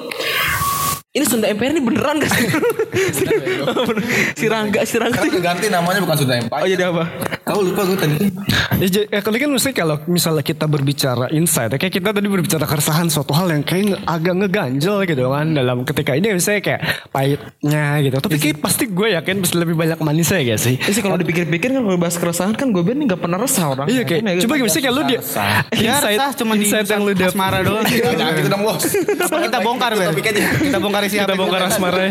ini 1.11 1.27
Sunda 1.27 1.51
MPR 1.51 1.75
ini 1.75 1.83
beneran 1.83 2.23
gak 2.23 2.31
sih? 2.31 2.47
si 4.39 4.47
Rangga, 4.47 4.87
si 4.87 4.95
Rangga. 4.95 5.19
Sekarang 5.19 5.43
ganti 5.43 5.67
namanya 5.67 5.99
bukan 6.07 6.23
Sunda 6.23 6.39
Empire. 6.39 6.63
Oh 6.63 6.69
jadi 6.71 6.87
apa? 6.87 7.05
Kau 7.43 7.67
lupa 7.67 7.83
gue 7.83 7.99
tadi. 7.99 8.31
Ya, 8.79 9.19
ya 9.19 9.19
kali 9.19 9.43
kan 9.43 9.51
mesti 9.51 9.75
kalau 9.75 9.99
misalnya 10.07 10.47
kita 10.47 10.71
berbicara 10.71 11.27
insight, 11.35 11.75
ya, 11.75 11.83
kayak 11.83 11.99
kita 11.99 12.15
tadi 12.15 12.31
berbicara 12.31 12.63
keresahan 12.63 13.11
suatu 13.11 13.35
hal 13.35 13.51
yang 13.51 13.67
kayak 13.67 13.99
agak 14.07 14.39
ngeganjel 14.39 15.03
gitu 15.03 15.35
kan 15.35 15.51
dalam 15.51 15.83
ketika 15.83 16.15
ini 16.15 16.31
misalnya 16.31 16.63
kayak 16.63 16.81
pahitnya 17.11 17.85
gitu. 18.07 18.17
Tapi 18.23 18.37
kayak 18.39 18.57
pasti 18.63 18.85
gue 18.87 19.09
yakin 19.19 19.35
pasti 19.43 19.57
lebih 19.59 19.75
banyak 19.75 19.99
manisnya 19.99 20.39
ya 20.47 20.55
gak 20.55 20.61
sih? 20.63 20.75
Ya 20.79 20.93
sih 20.95 21.03
kalau 21.03 21.19
dipikir-pikir 21.19 21.75
kan 21.75 21.83
kalau 21.83 21.99
bahas 21.99 22.23
keresahan 22.23 22.55
kan 22.55 22.71
gue 22.71 22.87
ini 22.87 23.11
gak 23.11 23.19
pernah 23.19 23.43
resah 23.43 23.67
orang. 23.67 23.91
Iya 23.91 24.07
kayak 24.07 24.47
coba 24.47 24.55
gimana 24.63 24.71
sih 24.79 24.83
kalau 24.87 25.03
dia 25.11 25.19
Ya 25.75 25.99
insight 25.99 26.23
resah 26.23 26.31
cuma 26.39 26.55
di 26.55 26.71
insight 26.71 26.87
yang 26.87 27.03
lu 27.03 27.19
dapet 27.19 27.35
asmara 27.35 27.67
doang. 27.67 27.83
Jangan 27.83 28.33
gitu 28.39 28.47
dong 28.47 28.63
bos. 28.63 28.83
kita 29.19 29.59
bongkar. 29.59 29.93
Kita 29.99 30.79
bongkar 30.79 31.00
isi 31.05 31.17
kita 31.17 31.33
HP 31.33 31.39
bongkar 31.39 31.61
gua. 31.65 31.71
asmara 31.71 32.05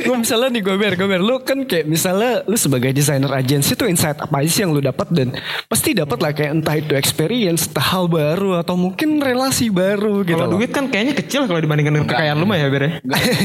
gue 0.00 0.16
misalnya 0.16 0.48
nih 0.50 0.62
gue 0.62 0.76
ber 0.76 0.92
gue 0.94 1.08
ber 1.08 1.20
lu 1.20 1.36
kan 1.40 1.58
kayak 1.62 1.86
misalnya 1.86 2.42
lu 2.44 2.54
sebagai 2.54 2.90
desainer 2.90 3.30
agensi 3.30 3.74
tuh 3.74 3.86
insight 3.86 4.18
apa 4.18 4.36
aja 4.38 4.50
sih 4.50 4.62
yang 4.62 4.70
lu 4.70 4.80
dapat 4.80 5.08
dan 5.10 5.28
pasti 5.66 5.92
dapat 5.92 6.18
lah 6.18 6.30
kayak 6.30 6.50
entah 6.54 6.74
itu 6.74 6.92
experience 6.94 7.66
entah 7.66 7.84
hal 7.84 8.06
baru 8.06 8.58
atau 8.58 8.74
mungkin 8.74 9.18
relasi 9.18 9.68
baru 9.68 10.22
gitu 10.22 10.34
Kalau 10.34 10.50
duit 10.50 10.70
kan 10.70 10.86
kayaknya 10.86 11.14
kecil 11.14 11.44
kalau 11.44 11.58
dibandingkan 11.58 11.94
dengan 11.94 12.08
kekayaan 12.08 12.36
lu 12.36 12.44
mah 12.44 12.58
ya 12.58 12.68
Ber 12.68 12.82
ya. 12.82 12.90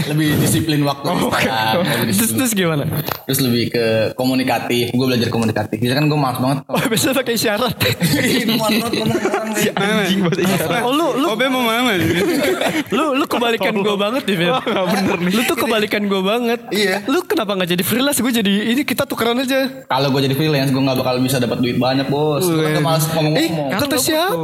Lebih 0.10 0.42
disiplin 0.42 0.82
waktu. 0.82 1.06
sekarang. 1.10 1.86
Lebih 1.86 1.94
terus, 1.94 2.08
disiplin. 2.10 2.38
terus 2.38 2.52
gimana 2.54 2.84
Terus 3.30 3.40
lebih 3.40 3.64
ke 3.70 3.86
komunikatif. 4.14 4.90
Gue 4.92 5.06
belajar 5.06 5.30
komunikatif. 5.30 5.78
Biasanya 5.78 6.00
kan 6.02 6.06
gue 6.08 6.20
malas 6.20 6.38
banget. 6.38 6.58
oh 6.66 6.82
biasa 6.82 7.08
pakai 7.14 7.36
syarat 7.38 7.76
Anjing 9.80 10.20
bahasa 10.24 10.42
isyarat. 10.42 10.82
oh 10.84 10.94
lu 10.94 11.08
lu 11.20 11.28
Kobe 11.30 11.46
mau 11.48 11.64
mana? 11.64 11.94
lu 12.98 13.06
lu 13.16 13.26
kebalikan 13.26 13.74
gue 13.76 13.96
banget 13.96 14.24
nih 14.60 14.74
Fer. 14.74 14.86
bener 14.90 15.18
nih 15.20 15.34
lu 15.34 15.42
tuh 15.44 15.58
kebalikan 15.58 16.02
gue 16.06 16.22
banget 16.22 16.60
Iya. 16.70 16.96
lu 17.08 17.20
kenapa 17.24 17.56
nggak 17.56 17.70
jadi 17.72 17.84
freelance 17.84 18.20
gue 18.20 18.34
jadi 18.34 18.54
ini 18.70 18.82
kita 18.84 19.04
tukeran 19.04 19.38
aja 19.38 19.66
Kalau 19.86 20.08
gue 20.10 20.22
jadi 20.22 20.36
freelance, 20.36 20.70
gue 20.70 20.80
gak 20.80 20.98
bakal 20.98 21.16
bisa 21.20 21.38
dapat 21.38 21.60
duit 21.60 21.78
banyak 21.78 22.08
bos. 22.08 22.46
Gue 22.46 22.78
malas 22.80 23.06
eh 23.06 23.12
ngomong-ngomong. 23.12 23.70
kata 23.74 23.98
siapa 23.98 24.38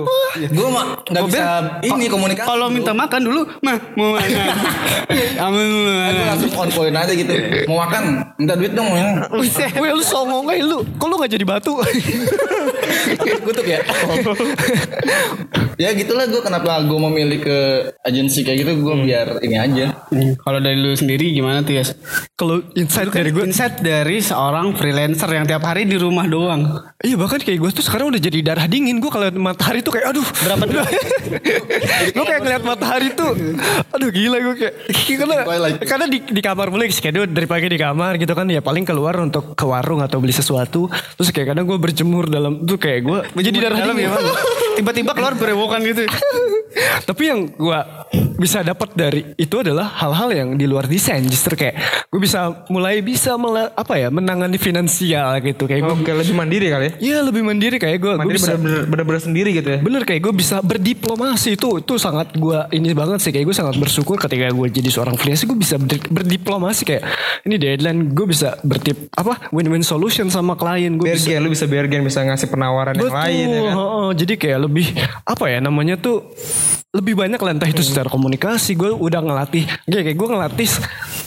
Gue 0.50 0.68
mah 0.68 0.86
gak 1.04 1.24
bisa 1.26 1.44
ini 1.82 2.06
komunikasi. 2.08 2.46
Kalau 2.46 2.68
minta 2.68 2.92
makan 2.92 3.22
dulu, 3.22 3.42
mah 3.62 3.78
mau 3.94 4.16
mana? 4.16 4.44
Amin 5.46 5.68
Gue 5.86 6.26
langsung 6.26 6.52
on 6.56 6.70
point 6.70 6.96
aja 6.96 7.14
gitu. 7.14 7.32
Mau 7.66 7.78
makan, 7.78 8.04
minta 8.36 8.54
duit 8.56 8.74
dong. 8.74 8.90
Ya. 8.90 9.28
Weh 9.76 9.92
lu 9.92 10.04
songong 10.04 10.48
aja 10.48 10.64
lu 10.64 10.80
Kok 10.96 11.06
lu 11.06 11.16
gak 11.18 11.32
jadi 11.32 11.46
batu 11.46 11.74
Kutuk 13.46 13.66
ya. 13.66 13.80
ya 15.84 15.90
gitulah 15.94 16.26
gue 16.26 16.42
kenapa 16.42 16.82
gue 16.82 17.00
memilih 17.00 17.40
ke 17.42 17.58
agensi 18.02 18.42
kayak 18.42 18.66
gitu 18.66 18.72
gue 18.82 18.96
biar 19.04 19.28
ini 19.42 19.58
aja. 19.58 19.86
Kalau 20.14 20.60
dari 20.62 20.78
lu 20.78 20.94
sendiri 20.94 21.32
gimana 21.34 21.66
tuh 21.66 21.82
ya? 21.82 21.84
Kalau 22.36 22.62
insight 22.76 23.10
dari 23.10 23.30
gue 23.32 23.44
Insight 23.46 23.82
dari 23.82 24.20
seorang 24.20 24.76
freelancer 24.76 25.30
yang 25.32 25.46
tiap 25.48 25.64
hari 25.64 25.88
di 25.88 25.96
rumah 25.96 26.28
doang. 26.28 26.86
Iya 27.06 27.22
bahkan 27.22 27.38
kayak 27.38 27.60
gue 27.62 27.70
tuh 27.70 27.86
sekarang 27.86 28.10
udah 28.10 28.18
jadi 28.18 28.42
darah 28.42 28.66
dingin 28.66 28.98
Gue 28.98 29.14
kalau 29.14 29.30
matahari 29.38 29.86
tuh 29.86 29.94
kayak 29.94 30.10
aduh 30.10 30.26
Berapa 30.26 30.64
Gue 32.18 32.26
kayak 32.26 32.42
ngeliat 32.42 32.64
matahari 32.66 33.14
tuh 33.14 33.30
Aduh 33.94 34.10
gila 34.10 34.42
gue 34.42 34.56
kayak 34.58 34.74
Karena, 35.46 35.70
karena 35.86 36.06
di, 36.10 36.18
di 36.26 36.42
kamar 36.42 36.74
mulai 36.74 36.90
kayak 36.90 37.30
dari 37.30 37.46
pagi 37.46 37.70
di 37.70 37.78
kamar 37.78 38.18
gitu 38.18 38.34
kan 38.34 38.50
Ya 38.50 38.66
paling 38.66 38.90
keluar 38.90 39.14
untuk 39.22 39.54
ke 39.54 39.66
warung 39.70 40.02
atau 40.02 40.18
beli 40.18 40.34
sesuatu 40.34 40.90
Terus 40.90 41.30
kayak 41.30 41.54
kadang 41.54 41.70
gue 41.70 41.78
berjemur 41.78 42.26
dalam 42.26 42.66
Tuh 42.66 42.82
kayak 42.82 43.02
gue 43.06 43.20
Jadi 43.54 43.58
darah 43.62 43.78
Dalam 43.78 43.94
dingin 43.94 44.10
gimana? 44.10 44.32
Tiba-tiba 44.76 45.12
keluar 45.16 45.34
berewokan 45.40 45.80
gitu. 45.88 46.04
Tapi 47.08 47.24
yang 47.24 47.48
gue 47.48 47.80
bisa 48.36 48.60
dapat 48.60 48.92
dari 48.92 49.22
itu 49.40 49.64
adalah 49.64 49.95
hal-hal 49.96 50.30
yang 50.30 50.50
di 50.54 50.66
luar 50.66 50.86
desain 50.86 51.24
justru 51.24 51.56
kayak 51.56 51.80
gue 52.06 52.20
bisa 52.20 52.40
mulai 52.68 53.00
bisa 53.00 53.34
mela- 53.36 53.72
apa 53.72 53.96
ya 53.96 54.08
menangani 54.08 54.56
finansial 54.56 55.40
gitu 55.40 55.64
kayak 55.64 55.82
gue 55.82 55.96
Oke 55.96 56.12
lebih 56.12 56.36
mandiri 56.36 56.68
kali 56.68 56.86
ya. 56.86 56.94
Iya 57.00 57.18
lebih 57.24 57.42
mandiri 57.42 57.78
kayak 57.78 57.98
gue 57.98 58.04
gue 58.08 58.20
Mandiri 58.20 58.38
bisa 58.38 58.54
bener-bener 58.86 59.22
sendiri 59.22 59.50
gitu 59.52 59.70
ya. 59.70 59.80
Bener 59.80 60.04
kayak 60.04 60.22
gue 60.22 60.34
bisa 60.34 60.60
berdiplomasi 60.60 61.56
itu 61.56 61.80
itu 61.80 61.94
sangat 61.96 62.36
gue 62.36 62.60
ini 62.72 62.92
banget 62.92 63.20
sih 63.20 63.32
kayak 63.32 63.46
gue 63.46 63.56
sangat 63.56 63.76
bersyukur 63.76 64.18
ketika 64.18 64.48
gue 64.48 64.68
jadi 64.70 64.90
seorang 64.90 65.16
freelancer 65.16 65.48
gue 65.48 65.56
bisa 65.56 65.76
ber- 65.76 66.12
berdiplomasi 66.12 66.84
kayak 66.84 67.04
ini 67.44 67.56
deadline 67.56 68.12
gue 68.12 68.26
bisa 68.26 68.60
bertip 68.62 69.08
apa 69.12 69.48
win-win 69.50 69.82
solution 69.82 70.28
sama 70.28 70.54
klien 70.54 70.92
gue 70.94 71.08
bisa 71.08 71.24
Bergen 71.26 71.40
lu 71.40 71.50
bisa 71.50 71.66
bergen 71.66 72.02
bisa 72.02 72.20
ngasih 72.22 72.48
penawaran 72.48 72.94
yang 72.94 73.08
lain 73.08 73.48
ya 73.48 73.62
kan. 73.62 73.74
heeh. 73.74 74.08
jadi 74.16 74.34
kayak 74.36 74.60
lebih 74.62 74.88
apa 75.24 75.46
ya 75.48 75.60
namanya 75.60 75.96
tuh 75.96 76.26
lebih 76.96 77.20
banyak 77.20 77.40
lah 77.40 77.52
entah 77.52 77.68
itu 77.68 77.84
secara 77.84 78.08
komunikasi 78.08 78.80
gue 78.80 78.92
udah 78.96 79.20
ngelatih 79.20 79.68
kayak 79.84 80.04
kayak 80.08 80.18
gue 80.18 80.28
ngelatih 80.32 80.70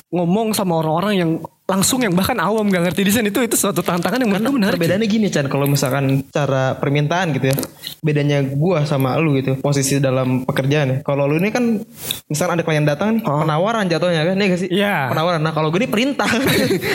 ngomong 0.08 0.56
sama 0.56 0.80
orang-orang 0.80 1.12
yang 1.20 1.30
langsung 1.68 2.00
yang 2.00 2.16
bahkan 2.16 2.32
awam 2.38 2.64
gak 2.66 2.80
ngerti 2.82 3.04
desain 3.04 3.20
itu 3.22 3.38
itu 3.38 3.52
suatu 3.52 3.78
tantangan 3.78 4.16
yang 4.16 4.32
menurut 4.32 4.56
menarik 4.56 4.80
Perbedaannya 4.80 5.04
gini 5.04 5.28
Chan 5.28 5.46
kalau 5.46 5.68
misalkan 5.68 6.24
cara 6.26 6.72
permintaan 6.74 7.28
gitu 7.30 7.52
ya. 7.52 7.56
Bedanya 8.00 8.40
gua 8.40 8.82
sama 8.82 9.12
lu 9.16 9.36
gitu 9.36 9.52
posisi 9.58 9.98
dalam 9.98 10.42
pekerjaan 10.42 10.86
ya. 10.88 10.96
Kalau 11.02 11.24
lu 11.24 11.36
ini 11.36 11.50
kan 11.50 11.76
misalkan 12.24 12.56
ada 12.56 12.64
klien 12.64 12.82
datang 12.82 13.14
nih 13.14 13.22
penawaran 13.22 13.84
jatuhnya 13.84 14.24
kan 14.24 14.34
ya 14.34 14.46
gak 14.46 14.58
sih? 14.58 14.68
Iya. 14.70 15.12
Penawaran. 15.12 15.40
Nah 15.40 15.52
kalau 15.52 15.68
gue 15.68 15.78
ini 15.78 15.88
perintah. 15.88 16.24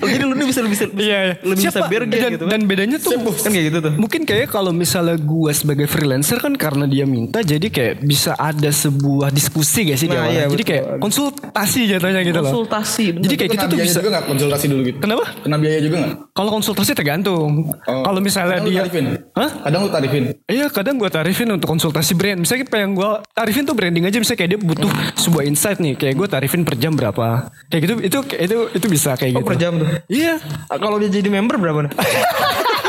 Jadi 0.00 0.22
lu 0.22 0.32
ini 0.32 0.44
bisa 0.44 0.60
lebih 0.60 0.72
bisa, 0.72 0.86
Iya, 0.92 1.18
iya. 1.20 1.34
lebih 1.42 1.58
bisa 1.60 1.70
Siapa- 1.74 1.90
bergen 1.90 2.10
dan, 2.16 2.30
gitu 2.30 2.44
kan. 2.44 2.50
dan 2.52 2.60
bedanya 2.64 2.96
tuh 2.96 3.10
kan 3.18 3.50
kayak 3.50 3.66
gitu 3.66 3.78
tuh. 3.80 3.92
Mungkin 3.98 4.20
kayak 4.24 4.46
kalau 4.48 4.70
misalnya 4.70 5.16
gue 5.16 5.50
sebagai 5.50 5.86
freelancer 5.86 6.38
kan 6.38 6.54
karena 6.54 6.86
dia 6.86 7.02
minta 7.02 7.42
jadi 7.42 7.66
kayak 7.66 7.94
bisa 8.00 8.34
ada 8.34 8.70
sebuah 8.70 9.30
diskusi 9.30 9.90
gak 9.90 9.98
sih 9.98 10.06
Nah, 10.06 10.22
awalnya. 10.22 10.30
iya, 10.30 10.44
Jadi 10.46 10.54
betul. 10.56 10.70
kayak 10.70 10.84
konsultasi 10.98 11.80
jatuhnya 11.88 12.20
gitu 12.22 12.38
loh. 12.38 12.46
Konsultasi. 12.46 13.04
Jadi 13.16 13.34
kayak 13.36 13.50
kita 13.50 13.66
tuh 13.66 13.78
bisa 13.78 13.98
nggak 14.20 14.28
konsultasi 14.28 14.64
dulu 14.68 14.80
gitu? 14.84 14.98
Kenapa? 15.00 15.24
Kena 15.40 15.56
biaya 15.56 15.80
juga 15.80 15.96
nggak? 16.04 16.14
Kalau 16.36 16.50
konsultasi 16.52 16.92
tergantung. 16.92 17.72
Oh. 17.88 18.02
Kalau 18.04 18.20
misalnya 18.20 18.60
Kadang 18.60 18.68
dia 18.68 18.80
tarifin? 18.84 19.04
Hah? 19.32 19.50
Kadang 19.64 19.80
lu 19.80 19.90
tarifin. 19.90 20.22
Iya 20.44 20.66
kadang 20.68 20.94
gue 21.00 21.08
tarifin 21.08 21.48
untuk 21.48 21.68
konsultasi 21.70 22.12
brand 22.18 22.38
Misalnya 22.42 22.66
kayak 22.66 22.82
yang 22.82 22.92
gue 22.98 23.10
tarifin 23.32 23.62
tuh 23.62 23.76
branding 23.78 24.04
aja 24.04 24.18
Misalnya 24.18 24.38
kayak 24.42 24.50
dia 24.50 24.60
butuh 24.60 24.90
sebuah 25.14 25.42
insight 25.46 25.78
nih 25.78 25.94
Kayak 25.94 26.14
gue 26.18 26.28
tarifin 26.28 26.60
per 26.66 26.74
jam 26.76 26.92
berapa 26.98 27.48
Kayak 27.70 27.80
gitu 27.86 27.94
itu 28.02 28.18
itu 28.34 28.56
itu 28.76 28.86
bisa 28.90 29.14
kayak 29.14 29.38
Oh 29.38 29.40
gitu 29.40 29.46
per 29.46 29.56
jam 29.56 29.78
tuh. 29.78 29.88
Iya 30.10 30.42
Kalau 30.68 30.98
dia 30.98 31.10
jadi 31.10 31.28
member 31.30 31.56
berapa 31.56 31.86
nih? 31.86 31.92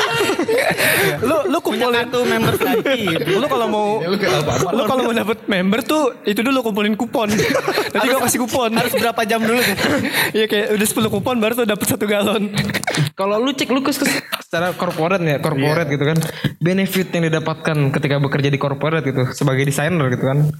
Lu 1.29 1.37
lu 1.47 1.57
kumpulin 1.59 1.93
kartu 2.01 2.19
member 2.23 2.53
lagi. 2.55 3.01
Lu 3.31 3.45
kalau 3.45 3.67
mau 3.67 3.87
Ya, 3.99 4.07
lu 4.69 4.83
kalau 4.83 5.01
mau 5.03 5.13
dapet 5.13 5.37
member 5.45 5.79
tuh 5.81 6.15
Itu 6.23 6.41
dulu 6.41 6.63
kumpulin 6.63 6.93
kupon 6.93 7.29
Nanti 7.93 8.05
gue 8.07 8.21
kasih 8.21 8.39
kupon 8.39 8.71
Harus 8.71 8.93
berapa 8.93 9.21
jam 9.23 9.41
dulu 9.41 9.59
tuh? 9.59 9.75
Iya 10.31 10.45
kayak 10.45 10.67
udah 10.73 10.87
10 10.87 11.13
kupon 11.13 11.35
baru 11.37 11.53
tuh 11.55 11.65
dapet 11.65 11.85
satu 11.85 12.05
galon 12.05 12.49
Kalau 13.13 13.37
lu 13.37 13.51
cek 13.51 13.69
lu 13.69 13.81
kes- 13.81 14.01
secara 14.51 14.75
corporate 14.75 15.23
ya, 15.23 15.39
corporate 15.39 15.95
gitu 15.95 16.03
kan. 16.03 16.19
Benefit 16.59 17.07
yang 17.15 17.23
didapatkan 17.31 17.77
ketika 17.95 18.19
bekerja 18.19 18.51
di 18.51 18.59
corporate 18.59 19.07
gitu 19.07 19.23
sebagai 19.31 19.63
desainer 19.63 20.11
gitu 20.11 20.27
kan. 20.27 20.51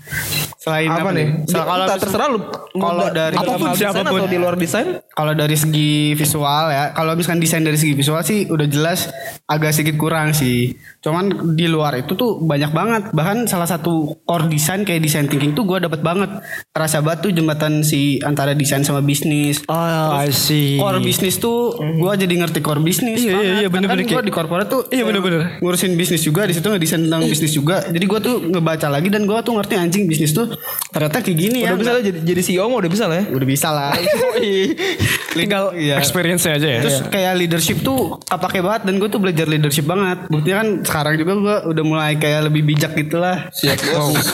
Selain 0.56 0.88
apa, 0.88 1.12
nih? 1.12 1.43
So, 1.43 1.60
Di- 1.60 1.67
kalau 1.67 1.84
entah, 1.84 1.97
terserah 1.99 2.27
lu 2.32 2.39
kalau 2.71 3.12
da- 3.12 3.27
dari 3.27 3.36
dalam 3.36 3.51
apa 3.51 3.60
pun 3.60 3.69
desain 3.75 4.08
atau 4.08 4.27
di 4.32 4.38
luar 4.39 4.56
desain 4.56 4.88
Kalau 5.12 5.34
dari 5.36 5.60
segi 5.60 6.15
visual 6.15 6.71
ya, 6.71 6.95
kalau 6.95 7.19
misalkan 7.19 7.43
desain 7.43 7.67
dari 7.67 7.75
segi 7.75 7.91
visual 7.91 8.23
sih 8.23 8.47
udah 8.47 8.63
jelas 8.71 9.12
agak 9.43 9.75
sedikit 9.75 9.99
kurang 9.99 10.32
sih. 10.32 10.71
Cuman 11.04 11.51
di 11.60 11.67
luar 11.67 11.99
itu 11.99 12.15
tuh 12.15 12.39
banyak 12.39 12.71
banget. 12.71 13.04
Bahkan 13.12 13.51
salah 13.51 13.67
satu 13.67 14.23
core 14.23 14.47
desain 14.47 14.88
kayak 14.88 15.04
design 15.04 15.27
thinking 15.27 15.51
tuh 15.51 15.67
gue 15.67 15.84
dapat 15.84 15.99
banget. 15.99 16.32
Terasa 16.71 17.04
banget 17.04 17.27
tuh 17.27 17.32
jembatan 17.36 17.84
si 17.84 18.23
antara 18.23 18.56
desain 18.56 18.88
sama 18.88 19.04
bisnis. 19.04 19.67
Oh 19.67 20.15
I 20.15 20.32
see 20.32 20.80
Core 20.80 21.04
bisnis 21.04 21.43
tuh 21.43 21.75
gue 21.75 22.12
jadi 22.15 22.32
ngerti 22.39 22.63
core 22.63 22.80
bisnis. 22.80 23.19
Iya, 23.19 23.36
iya, 23.36 23.54
iya, 23.65 23.81
bener-bener 23.82 24.04
gue 24.04 24.13
kayak- 24.13 24.24
di 24.24 24.34
corporate 24.34 24.67
tuh 24.67 24.82
Iya, 24.88 25.04
bener-bener. 25.04 25.39
eh, 25.39 25.50
ngurusin 25.58 25.91
bisnis 25.94 26.22
juga 26.22 26.41
di 26.44 26.54
situ 26.54 26.63
ngedesain 26.63 27.02
tentang 27.02 27.22
bisnis 27.24 27.52
juga. 27.52 27.82
Jadi 27.84 28.06
gue 28.06 28.20
tuh 28.20 28.36
ngebaca 28.48 28.88
lagi 28.88 29.10
dan 29.10 29.24
gue 29.24 29.38
tuh 29.41 29.54
ngerti 29.54 29.74
anjing 29.76 30.04
bisnis 30.06 30.32
tuh 30.32 30.46
ternyata 30.88 31.17
kayak 31.20 31.34
gini 31.36 31.58
ya. 31.62 31.72
udah 31.72 31.80
bisa 31.80 31.91
lah 31.91 32.02
jadi 32.02 32.20
jadi 32.22 32.41
CEO 32.44 32.65
mah 32.65 32.78
udah 32.78 32.91
bisa 32.91 33.06
lah 33.06 33.17
ya. 33.17 33.26
Udah 33.28 33.48
bisa 33.48 33.70
lah. 33.70 33.91
Tinggal 35.32 35.63
Iya. 35.74 35.96
experience 35.96 36.44
aja 36.44 36.60
ya 36.60 36.82
Terus 36.82 37.08
kayak 37.08 37.34
leadership 37.38 37.80
tuh 37.82 38.20
kepake 38.22 38.60
banget 38.60 38.82
dan 38.84 38.94
gue 38.98 39.08
tuh 39.08 39.17
belajar 39.17 39.46
leadership 39.46 39.86
banget. 39.86 40.28
Buktinya 40.28 40.58
kan 40.60 40.70
sekarang 40.84 41.13
juga 41.15 41.34
gue 41.34 41.56
udah 41.72 41.84
mulai 41.84 42.13
kayak 42.15 42.46
lebih 42.46 42.62
bijak 42.65 42.91
gitu 42.94 43.17
lah. 43.17 43.48
Siap. 43.50 43.80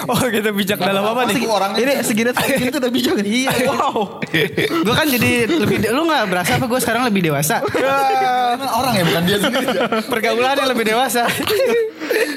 Oh 0.08 0.18
gitu 0.26 0.50
bijak 0.52 0.78
dalam 0.78 1.06
apa 1.06 1.24
nih 1.26 1.46
orangnya 1.46 1.80
Ini 1.80 1.94
segini 2.02 2.32
segini 2.34 2.70
tuh 2.70 2.80
udah 2.80 2.92
bijak. 2.92 3.16
Iya. 3.28 3.52
Wow. 3.68 4.24
gue 4.58 4.96
kan 4.96 5.06
jadi 5.06 5.30
lebih 5.48 5.78
lu 5.88 6.04
nggak 6.04 6.26
berasa 6.28 6.56
apa 6.56 6.66
gue 6.66 6.80
sekarang 6.80 7.06
lebih 7.06 7.22
dewasa? 7.24 7.62
Orang 8.70 8.94
ya 8.94 9.04
bukan 9.04 9.24
dia 9.24 9.37
ya? 9.41 10.02
Pergaulannya 10.06 10.65
lebih 10.69 10.86
dewasa. 10.88 11.28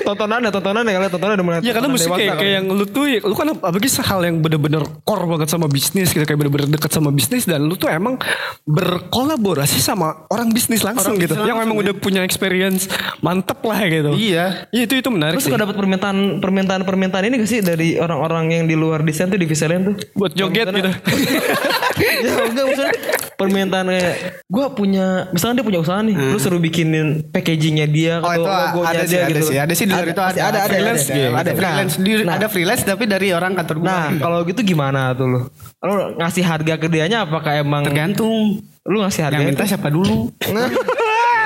tontonan 0.05 0.41
ya 0.45 0.51
tontonan 0.51 0.83
ya 0.87 0.93
kalian 0.99 1.13
tontonan 1.13 1.35
udah 1.39 1.47
mulai. 1.47 1.59
Ya 1.63 1.73
karena 1.77 1.89
mesti 1.91 2.09
dewasa 2.09 2.21
kayak, 2.21 2.33
kan. 2.35 2.41
kayak 2.41 2.53
yang 2.61 2.67
lu 2.71 2.85
tuh 2.89 3.05
ya, 3.07 3.19
lu 3.23 3.35
kan 3.35 3.47
apalagi 3.53 3.89
hal 4.01 4.21
yang 4.25 4.37
bener-bener 4.41 4.83
core 5.05 5.25
banget 5.29 5.49
sama 5.53 5.67
bisnis 5.71 6.09
gitu 6.11 6.25
kayak 6.25 6.39
bener-bener 6.41 6.69
dekat 6.73 6.91
sama 6.91 7.11
bisnis 7.13 7.45
dan 7.45 7.61
lu 7.65 7.75
tuh 7.77 7.89
emang 7.93 8.17
berkolaborasi 8.65 9.79
sama 9.79 10.27
orang 10.33 10.51
bisnis 10.51 10.83
langsung 10.83 11.15
Orang 11.17 11.23
gitu 11.23 11.35
bisnis 11.37 11.49
yang 11.49 11.59
langsung, 11.61 11.77
memang 11.77 11.85
udah 11.87 11.95
punya 12.01 12.21
experience 12.25 12.89
mantep 13.21 13.61
lah 13.63 13.81
gitu. 13.87 14.11
Iya. 14.17 14.71
Iya 14.73 14.83
itu 14.89 14.95
itu 14.99 15.09
menarik 15.13 15.39
Terus 15.39 15.45
sih. 15.47 15.53
suka 15.53 15.63
dapat 15.63 15.77
permintaan 15.77 16.41
permintaan 16.41 16.83
permintaan 16.85 17.25
ini 17.29 17.35
gak 17.41 17.51
sih 17.51 17.61
dari 17.61 17.97
orang-orang 18.01 18.53
yang 18.53 18.65
di 18.67 18.75
luar 18.75 19.05
desain 19.05 19.29
tuh 19.29 19.41
di 19.41 19.47
Visaland 19.47 19.83
tuh? 19.93 19.95
Buat 20.17 20.33
joget 20.35 20.69
gitu. 20.73 20.91
ya 22.25 22.33
enggak 22.49 22.65
maksudnya 22.65 22.95
permintaan 23.41 23.87
kayak 23.89 24.45
gue 24.45 24.67
punya 24.77 25.07
misalnya 25.33 25.61
dia 25.61 25.67
punya 25.67 25.81
usaha 25.81 26.01
nih 26.05 26.13
lu 26.13 26.37
suruh 26.37 26.61
bikinin 26.61 27.25
packagingnya 27.33 27.87
dia 27.89 28.15
Oh 28.21 28.29
atau 28.29 28.45
itu 28.45 28.51
logonya 28.53 28.91
ada 28.93 29.03
sih, 29.05 29.09
dia 29.09 29.21
ada 29.21 29.31
gitu 29.33 29.41
sih, 29.49 29.57
ada 29.57 29.70
sih 29.73 29.85
di 29.85 29.93
luar 29.93 30.07
itu 30.07 30.19
ada, 30.19 30.39
ada 30.41 30.59
ada 30.59 30.61
freelance, 30.67 31.03
ada, 31.03 31.13
gitu. 31.13 31.29
ada 31.31 31.41
Nah, 31.43 31.55
freelance, 31.55 31.95
Di- 31.97 32.23
nah, 32.23 32.35
ada 32.35 32.47
freelance 32.47 32.83
tapi 32.83 33.05
dari 33.05 33.29
orang 33.31 33.53
kantor 33.53 33.77
gue. 33.77 33.87
nah 33.87 34.07
kalau 34.15 34.39
gitu 34.43 34.61
gimana 34.63 35.13
tuh 35.13 35.27
lu 35.27 35.41
lu 35.81 35.93
ngasih 36.17 36.43
harga 36.43 36.75
ke 36.77 36.87
dianya 36.87 37.23
apakah 37.23 37.53
emang 37.57 37.83
tergantung 37.83 38.59
lu 38.83 38.97
ngasih 38.99 39.23
harga 39.23 39.37
yang 39.37 39.49
minta 39.49 39.65
siapa 39.65 39.89
dulu. 39.89 40.29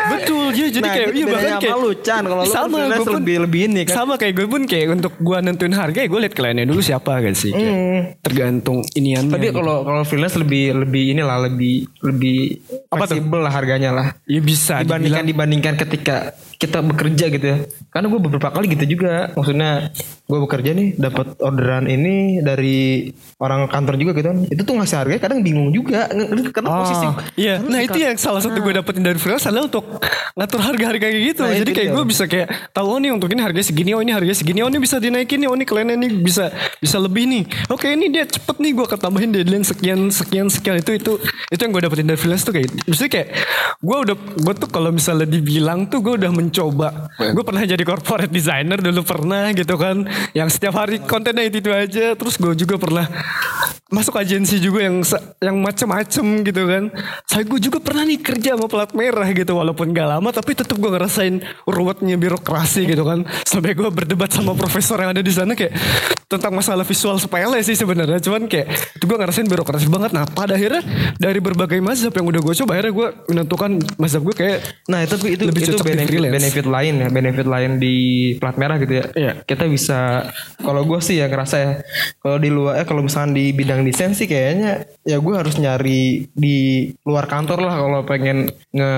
Betul 0.05 0.53
ya 0.53 0.69
jadi 0.71 0.83
Nah, 0.83 0.95
kayak 0.95 1.09
itu 1.09 1.17
iya 1.17 1.27
bahkan 1.27 1.53
kayak 1.57 1.65
sama 1.71 1.81
lu, 1.81 1.91
Chan. 1.99 2.23
Kalau 2.23 2.37
lu 2.37 2.45
kan 2.45 2.55
sama 2.55 2.77
freelance 2.77 2.93
gue 2.95 3.07
pun 3.07 3.17
lebih- 3.19 3.41
lebih 3.41 3.61
ini 3.65 3.81
kan. 3.83 3.95
Sama 3.97 4.15
kayak 4.15 4.35
gue 4.35 4.47
pun 4.47 4.63
kayak 4.65 4.87
untuk 4.93 5.13
gue 5.19 5.39
nentuin 5.41 5.73
harga 5.73 5.99
ya 5.99 6.07
gue 6.07 6.21
liat 6.21 6.35
kliennya 6.35 6.65
dulu 6.67 6.81
siapa 6.81 7.13
kan 7.17 7.33
sih. 7.35 7.51
Kayak 7.51 7.73
Hmm. 7.75 8.01
Tergantung 8.21 8.79
iniannya. 8.91 9.33
tapi 9.33 9.47
gitu. 9.47 9.57
kalau 9.57 9.77
kalau 9.81 10.03
freelance 10.03 10.37
lebih 10.37 10.65
lebih 10.77 11.05
inilah 11.11 11.39
lebih 11.43 11.75
lebih 12.03 12.39
Apa 12.87 13.09
fleksibel 13.09 13.41
lah 13.41 13.53
harganya 13.55 13.91
lah 13.91 14.07
ya 14.25 14.41
bisa 14.41 14.75
dibandingkan 14.79 15.25
dibilang- 15.25 15.27
dibandingkan 15.27 15.75
ketika 15.79 16.17
kita 16.65 16.81
bekerja 16.81 17.25
gitu 17.29 17.47
ya. 17.47 17.59
Karena 17.93 18.09
gue 18.09 18.21
beberapa 18.21 18.49
kali 18.49 18.73
gitu 18.73 18.97
juga. 18.97 19.31
Maksudnya 19.37 19.93
gue 20.25 20.39
bekerja 20.41 20.73
nih 20.73 20.97
dapat 20.97 21.37
orderan 21.39 21.85
ini 21.85 22.41
dari 22.41 23.13
orang 23.37 23.69
kantor 23.69 23.95
juga 23.95 24.11
gitu 24.15 24.27
kan 24.27 24.39
itu 24.43 24.63
tuh 24.63 24.75
ngasih 24.75 24.97
harganya 24.97 25.21
kadang 25.21 25.41
bingung 25.41 25.69
juga 25.69 26.09
karena 26.49 26.69
posisi 26.81 27.05
Oh, 27.05 27.13
iya. 27.37 27.61
harus 27.61 27.69
Nah 27.69 27.81
itu 27.81 27.93
kan- 27.93 28.05
yang 28.07 28.17
salah 28.17 28.41
satu 28.41 28.57
gue 28.57 28.73
dapetin 28.73 29.05
dari 29.05 29.19
freelance 29.19 29.45
adalah 29.45 29.69
untuk 29.69 29.85
ngatur 30.35 30.61
harga-harga 30.61 30.99
kayak 31.05 31.25
gitu. 31.29 31.43
Nah, 31.45 31.55
Jadi 31.55 31.71
kayak 31.71 31.91
gue 31.93 32.05
bisa 32.05 32.25
kayak 32.25 32.49
tahu 32.73 32.87
oh 32.89 32.99
nih 32.99 33.13
untuk 33.13 33.29
ini 33.29 33.39
harganya 33.39 33.63
segini, 33.63 33.93
oh 33.93 34.01
ini 34.01 34.11
harganya 34.11 34.35
segini, 34.35 34.59
oh 34.61 34.69
ini 34.69 34.81
bisa 34.81 34.97
dinaikin 34.97 35.39
nih, 35.39 35.47
oh 35.47 35.55
ini 35.55 35.63
kliennya 35.63 35.95
ini 35.95 36.09
bisa 36.17 36.49
bisa 36.75 36.97
lebih 36.97 37.25
nih. 37.25 37.43
Oke 37.69 37.87
ini 37.89 38.09
dia 38.09 38.25
cepet 38.25 38.57
nih 38.59 38.73
gue 38.73 38.87
ketambahin 38.89 39.31
deadline 39.31 39.63
sekian 39.63 40.09
sekian 40.09 40.49
sekian 40.49 40.81
itu 40.81 40.97
itu 40.97 41.13
itu 41.47 41.61
yang 41.61 41.71
gue 41.71 41.83
dapetin 41.83 42.07
dari 42.07 42.17
freelance 42.17 42.43
tuh 42.43 42.51
kayak 42.51 42.67
gitu. 42.67 42.83
Maksudnya 42.89 43.13
kayak 43.13 43.29
gue 43.79 43.97
udah 44.01 44.17
gue 44.17 44.55
tuh 44.57 44.69
kalau 44.69 44.91
misalnya 44.91 45.29
dibilang 45.29 45.85
tuh 45.85 46.01
gue 46.01 46.15
udah 46.17 46.31
mencoba. 46.31 46.89
Gue 47.15 47.45
pernah 47.45 47.63
jadi 47.63 47.85
corporate 47.85 48.33
designer 48.33 48.81
dulu 48.81 49.05
pernah 49.05 49.53
gitu 49.53 49.77
kan, 49.77 50.09
yang 50.37 50.49
setiap 50.51 50.77
hari 50.79 51.01
kontennya 51.03 51.47
itu 51.47 51.63
itu 51.63 51.71
aja. 51.71 52.15
Terus 52.15 52.35
gue 52.37 52.53
juga 52.55 52.77
pernah 52.81 53.07
masuk 53.93 54.19
agensi 54.19 54.59
juga 54.59 54.91
yang 54.91 55.05
yang 55.39 55.57
macem-macem 55.63 56.27
gitu 56.43 56.63
kan. 56.67 56.85
Saya 57.29 57.43
gue 57.47 57.61
juga 57.63 57.79
pernah 57.79 58.03
nih 58.03 58.21
kerja 58.21 58.59
sama 58.59 58.67
plat 58.67 58.91
merah 58.97 59.29
gitu 59.31 59.53
walaupun 59.55 59.95
gak 59.95 60.09
lama 60.09 60.29
tapi 60.35 60.59
tetap 60.59 60.75
gue 60.75 60.91
ngerasain 60.91 61.43
ruwetnya 61.69 62.19
birokrasi 62.19 62.89
gitu 62.91 63.07
kan. 63.07 63.23
Sampai 63.47 63.79
gue 63.79 63.87
berdebat 63.89 64.33
sama 64.35 64.57
profesor 64.59 64.99
yang 64.99 65.15
ada 65.15 65.23
di 65.23 65.31
sana 65.31 65.55
kayak 65.55 65.75
tentang 66.27 66.53
masalah 66.55 66.83
visual 66.83 67.17
sepele 67.17 67.59
sih 67.61 67.77
sebenarnya. 67.77 68.19
Cuman 68.21 68.49
kayak 68.49 68.67
itu 68.97 69.05
gue 69.05 69.17
ngerasain 69.19 69.47
birokrasi 69.47 69.87
banget. 69.89 70.11
Nah 70.17 70.25
pada 70.27 70.57
akhirnya 70.57 70.83
dari 71.17 71.39
berbagai 71.39 71.79
mazhab 71.79 72.13
yang 72.13 72.27
udah 72.29 72.41
gue 72.41 72.55
coba 72.65 72.71
akhirnya 72.79 72.93
gue 72.93 73.09
menentukan 73.31 73.71
mazhab 74.01 74.23
gue 74.25 74.35
kayak 74.35 74.59
Nah 74.89 75.01
itu 75.05 75.15
itu 75.29 75.43
Lebih 75.45 75.63
itu 75.65 75.77
benefit 75.81 76.21
benefit 76.29 76.67
lain 76.69 76.95
ya 77.01 77.09
benefit 77.09 77.47
lain 77.49 77.71
di 77.81 77.95
plat 78.39 78.57
merah 78.57 78.77
gitu 78.81 78.93
ya. 79.01 79.05
Iya. 79.15 79.33
Kita 79.45 79.65
bisa 79.69 80.29
kalau 80.61 80.85
gue 80.85 80.99
sih 81.01 81.21
ya 81.21 81.27
ngerasa 81.29 81.57
ya 81.57 81.71
kalau 82.21 82.37
di 82.41 82.49
luar 82.49 82.81
eh 82.81 82.87
kalau 82.89 83.05
misalkan 83.05 83.33
di 83.37 83.53
bidang 83.53 83.85
desain 83.85 84.13
sih 84.17 84.25
kayaknya 84.25 84.89
ya 85.05 85.17
gue 85.21 85.35
harus 85.35 85.57
nyari 85.61 86.29
di 86.33 86.91
luar 87.05 87.29
kantor 87.29 87.65
lah 87.65 87.75
kalau 87.77 88.01
pengen 88.05 88.49
nge 88.73 88.93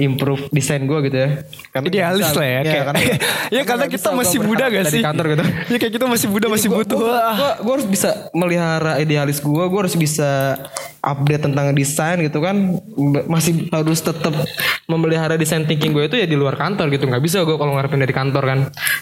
improve 0.00 0.48
desain 0.50 0.82
gue 0.86 0.98
gitu 1.10 1.16
ya. 1.16 1.30
Karena 1.72 1.86
idealis 1.88 2.26
bisa- 2.26 2.38
lah 2.38 2.46
ya. 2.46 2.52
Iya, 2.52 2.62
kayak, 2.72 2.84
karena, 2.86 3.00
ya 3.56 3.62
karena 3.62 3.84
nggak 3.84 3.92
kita 3.98 4.10
masih 4.14 4.38
muda 4.42 4.64
gak 4.68 4.84
sih? 4.88 5.00
kantor 5.02 5.26
gitu. 5.34 5.44
ya 5.44 5.76
kayak 5.80 5.92
kita 5.98 6.06
masih 6.06 6.26
muda 6.30 6.46
masih 6.52 6.68
Gua- 6.68 6.84
butuh. 6.84 6.98
gua, 6.98 7.18
gua, 7.32 7.50
gua 7.58 7.72
harus 7.74 7.88
bisa 7.88 8.08
melihara 8.30 8.92
idealis 8.96 9.38
gue 9.38 9.64
gue 9.64 9.80
harus 9.80 9.94
bisa 9.94 10.60
update 11.00 11.42
tentang 11.42 11.72
desain 11.72 12.20
gitu 12.20 12.38
kan. 12.38 12.78
Masih 13.24 13.66
harus 13.68 13.98
tetap 13.98 14.30
memelihara 14.84 15.34
desain 15.34 15.62
thinking 15.62 15.90
gue 15.90 16.04
itu 16.04 16.14
ya 16.14 16.24
di 16.24 16.34
luar 16.34 16.54
kantor 16.54 16.86
gitu. 16.88 17.04
Nggak 17.04 17.22
bisa 17.22 17.40
gue 17.40 17.56
kalau 17.56 17.72
ngarepin 17.72 17.98
dari 17.98 18.12
kantor 18.12 18.44
kan. 18.44 18.58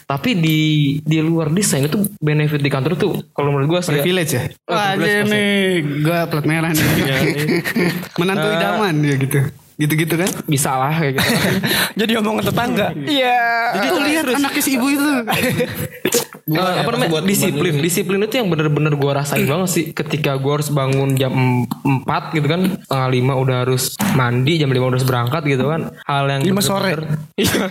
Tapi 0.07 0.31
di 0.33 0.59
di 1.01 1.19
luar 1.19 1.51
desain 1.51 1.83
itu 1.83 1.99
benefit 2.17 2.59
di 2.59 2.69
kantor 2.69 2.95
tuh 2.95 3.13
kalau 3.31 3.51
menurut 3.51 3.69
gue 3.69 3.81
sih 3.83 3.91
ya, 3.91 3.97
Privilege 3.99 4.33
ya? 4.33 4.43
Oh, 4.65 4.73
Wah 4.73 4.95
aja 4.95 5.03
pasti. 5.03 5.29
nih 5.29 5.59
Gue 6.01 6.19
plat 6.25 6.47
merah 6.47 6.71
nih. 6.71 6.87
Menantu 8.21 8.47
idaman 8.49 8.95
ya 9.01 9.17
gitu. 9.17 9.41
Gitu-gitu 9.77 10.13
kan? 10.13 10.29
bisa 10.45 10.77
lah 10.77 10.93
kayak 10.93 11.17
gitu. 11.17 11.29
Jadi 12.05 12.13
omongan 12.17 12.45
tetangga. 12.47 12.93
Iya. 12.95 13.41
Jadi 13.73 13.87
tuh 13.89 14.03
lihat 14.05 14.25
anaknya 14.31 14.61
si 14.61 14.71
ibu 14.77 14.87
itu 14.87 15.09
Eh, 16.51 16.59
apa 16.83 16.91
namanya? 16.91 17.11
buat- 17.11 17.23
disiplin. 17.23 17.79
disiplin 17.79 18.19
itu 18.21 18.35
yang 18.35 18.49
bener-bener 18.49 18.93
gue 18.93 19.13
rasain 19.13 19.47
banget 19.47 19.71
sih. 19.71 19.85
Ketika 19.91 20.35
gue 20.35 20.51
harus 20.51 20.67
bangun 20.69 21.15
jam 21.15 21.31
4 21.85 22.35
gitu 22.35 22.45
kan 22.45 22.75
setengah 22.77 23.09
lima 23.09 23.33
udah 23.35 23.57
harus 23.63 23.95
mandi 24.13 24.59
jam 24.59 24.67
5 24.67 24.83
udah 24.83 24.97
harus 24.97 25.07
berangkat 25.07 25.43
gitu 25.47 25.65
kan. 25.65 25.95
Hal 26.03 26.27
yang 26.27 26.43
Lima 26.43 26.59
sore. 26.61 26.99
Iya. 27.41 27.71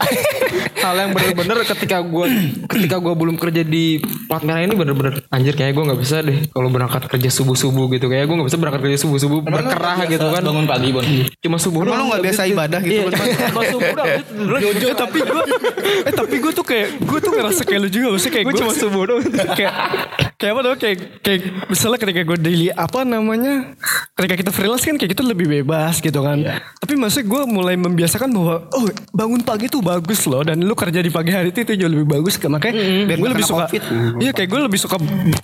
Hal 0.80 0.96
yang 0.96 1.12
bener-bener 1.12 1.58
ketika 1.64 1.98
gue 2.00 2.26
ketika 2.72 2.98
gue 2.98 3.14
belum 3.14 3.36
kerja 3.36 3.62
di 3.62 4.00
plat 4.26 4.44
merah 4.44 4.64
ini 4.64 4.74
bener-bener 4.74 5.22
anjir 5.30 5.54
kayaknya 5.54 5.76
gue 5.76 5.84
nggak 5.92 6.00
bisa 6.00 6.16
deh 6.24 6.38
kalau 6.50 6.70
berangkat 6.72 7.04
kerja 7.06 7.30
subuh 7.30 7.56
subuh 7.56 7.86
gitu 7.92 8.08
kayak 8.08 8.26
gue 8.26 8.36
nggak 8.40 8.50
bisa 8.50 8.60
berangkat 8.60 8.82
kerja 8.88 8.98
subuh 9.04 9.20
subuh 9.20 9.40
berkerah 9.44 9.98
gitu 10.08 10.28
kan 10.32 10.42
Bangun 10.42 10.66
pagi 10.66 10.90
bon. 10.90 11.04
cuma 11.40 11.58
subuh 11.60 11.84
Emang 11.84 11.88
lu 11.88 11.94
doang. 11.94 12.08
nggak 12.10 12.24
biasa 12.26 12.42
ibadah 12.48 12.80
gitu? 12.82 12.94
iya, 12.96 13.04
cuma, 13.50 13.62
subuh. 13.68 13.92
Eh, 14.90 14.96
tapi 14.96 15.18
gue 15.22 15.44
eh 16.08 16.14
tapi 16.14 16.36
gue 16.40 16.52
tuh 16.52 16.66
kayak 16.66 16.88
gue 17.04 17.20
tuh 17.20 17.32
ngerasa 17.36 17.62
kayak 17.68 17.80
lu 17.84 17.90
juga 17.92 18.08
maksudnya 18.16 18.34
kayak 18.34 18.46
gue 18.48 18.56
cuma 18.58 18.72
subuh 18.74 19.02
doang 19.06 19.22
kayak 19.54 19.74
kayak 20.40 20.56
apa 20.56 20.62
tuh 20.64 20.72
kayak 20.80 20.98
kayak 21.20 21.42
misalnya 21.68 22.00
ketika 22.00 22.22
gue 22.24 22.38
daily 22.40 22.68
apa 22.72 23.04
namanya 23.04 23.76
ketika 24.16 24.36
kita 24.40 24.52
freelance 24.52 24.82
kan 24.82 24.96
kayak 24.96 25.12
kita 25.12 25.20
lebih 25.22 25.52
bebas 25.52 26.00
gitu 26.00 26.24
kan 26.24 26.40
tapi 26.80 26.96
maksudnya 26.96 27.28
gue 27.28 27.42
mulai 27.46 27.76
membiasakan 27.76 28.32
bahwa 28.32 28.64
oh 28.72 28.84
bangun 29.12 29.44
pagi 29.44 29.68
tuh 29.68 29.84
bagus 29.84 30.24
loh 30.26 30.40
dan 30.40 30.64
lu 30.64 30.72
kerja 30.74 31.04
di 31.04 31.12
pagi 31.12 31.36
hari 31.36 31.52
itu, 31.52 31.60
itu 31.62 31.76
jauh 31.76 31.92
lebih 31.92 32.08
bagus 32.08 32.40
makanya 32.42 32.72
Biar 33.04 33.20
gue 33.20 33.28
nggak 33.28 33.30
lebih 33.30 33.44
kena 33.44 33.52
suka 33.52 33.66
COVID. 33.68 33.84
iya 34.18 34.32
kayak 34.32 34.48
gue 34.48 34.60
lebih 34.64 34.80
suka 34.80 34.96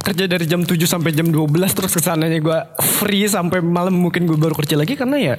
kerja 0.01 0.23
dari 0.25 0.45
jam 0.47 0.61
7 0.63 0.71
sampai 0.79 1.11
jam 1.11 1.27
12 1.27 1.43
terus 1.75 1.91
ke 1.91 1.99
sananya 1.99 2.39
gue 2.39 2.57
free 2.79 3.27
sampai 3.27 3.59
malam 3.59 3.99
mungkin 3.99 4.23
gue 4.23 4.39
baru 4.39 4.55
kerja 4.55 4.79
lagi 4.79 4.95
karena 4.95 5.19
ya 5.19 5.35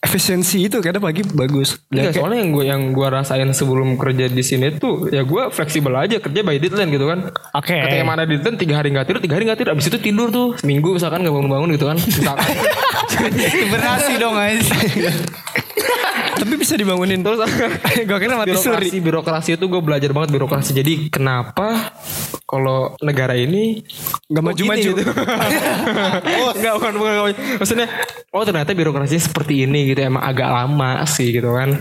efisiensi 0.00 0.64
itu 0.64 0.80
karena 0.80 0.96
pagi 0.98 1.20
bagus 1.28 1.76
Dan 1.92 2.08
Enggak, 2.08 2.08
kayak- 2.08 2.16
soalnya 2.16 2.38
yang 2.40 2.50
gue 2.50 2.64
yang 2.64 2.82
gue 2.90 3.04
rasain 3.06 3.52
sebelum 3.52 4.00
kerja 4.00 4.32
di 4.32 4.40
sini 4.40 4.72
tuh 4.74 5.12
ya 5.12 5.20
gue 5.20 5.52
fleksibel 5.52 5.92
aja 5.92 6.16
kerja 6.16 6.40
by 6.40 6.56
deadline 6.56 6.88
gitu 6.88 7.04
kan. 7.04 7.28
Oke. 7.52 7.76
Ketika 7.76 8.00
mana 8.02 8.24
deadline 8.24 8.56
tiga 8.56 8.80
hari 8.80 8.93
nggak 8.94 9.06
tidur, 9.10 9.20
tiga 9.20 9.34
hari 9.34 9.44
nggak 9.50 9.58
tidur, 9.58 9.72
abis 9.74 9.86
itu 9.90 9.98
tidur 9.98 10.28
tuh 10.30 10.54
seminggu 10.54 10.94
misalkan 10.94 11.26
nggak 11.26 11.34
bangun-bangun 11.34 11.68
gitu 11.74 11.84
kan. 11.90 11.98
Misalkan. 11.98 12.46
Berasi 13.74 14.12
dong 14.22 14.34
guys. 14.38 14.66
tapi 16.44 16.60
bisa 16.60 16.74
dibangunin 16.76 17.24
Terus 17.24 17.40
gue 18.08 18.18
kira 18.20 18.34
mati 18.36 18.52
suri 18.58 18.92
birokrasi 18.92 19.00
birokrasi 19.00 19.50
itu 19.56 19.64
gue 19.66 19.80
belajar 19.80 20.10
banget 20.12 20.30
birokrasi. 20.36 20.70
Jadi 20.76 20.92
kenapa 21.08 21.94
kalau 22.44 22.92
negara 23.00 23.32
ini 23.32 23.80
Nggak 24.28 24.42
kok 24.42 24.48
maju-maju. 24.52 24.76
gini 24.76 24.90
gitu? 24.92 25.02
Enggak 26.54 26.74
bukan, 26.76 26.92
bukan, 27.00 27.14
bukan. 27.16 27.34
Maksudnya 27.58 27.88
oh 28.34 28.42
ternyata 28.44 28.70
birokrasi 28.76 29.16
seperti 29.16 29.64
ini 29.64 29.94
gitu 29.94 30.04
emang 30.04 30.22
agak 30.22 30.48
lama 30.52 31.02
sih 31.08 31.32
gitu 31.32 31.48
kan. 31.54 31.80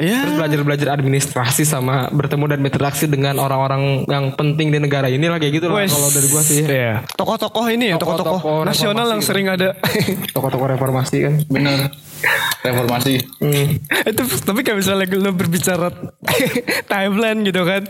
Ya 0.00 0.24
Terus 0.24 0.34
belajar-belajar 0.40 0.88
administrasi 0.96 1.68
sama 1.68 2.08
bertemu 2.08 2.44
dan 2.48 2.58
berinteraksi 2.64 3.04
dengan 3.04 3.36
orang-orang 3.36 4.08
yang 4.08 4.32
penting 4.32 4.72
di 4.72 4.78
negara 4.80 5.08
ini 5.12 5.28
lah 5.28 5.36
kayak 5.36 5.52
gitu 5.60 5.66
lah 5.68 5.84
Wes. 5.84 5.92
kalau 5.92 6.08
dari 6.08 6.28
gua 6.32 6.42
sih. 6.42 6.64
Iya. 6.64 7.04
Tokoh-tokoh 7.12 7.66
ini 7.68 7.92
ya, 7.92 7.96
tokoh-tokoh 8.00 8.64
nasional 8.64 9.06
yang 9.12 9.22
sering 9.22 9.52
ada. 9.52 9.76
Tokoh-tokoh 10.36 10.66
reformasi 10.76 11.16
kan. 11.28 11.34
Bener. 11.48 11.92
Reformasi. 12.62 13.14
itu 14.06 14.22
tapi 14.42 14.60
kayak 14.62 14.78
misalnya 14.78 15.06
lu 15.18 15.30
berbicara 15.34 15.90
timeline 16.92 17.40
gitu 17.46 17.62
kan. 17.66 17.82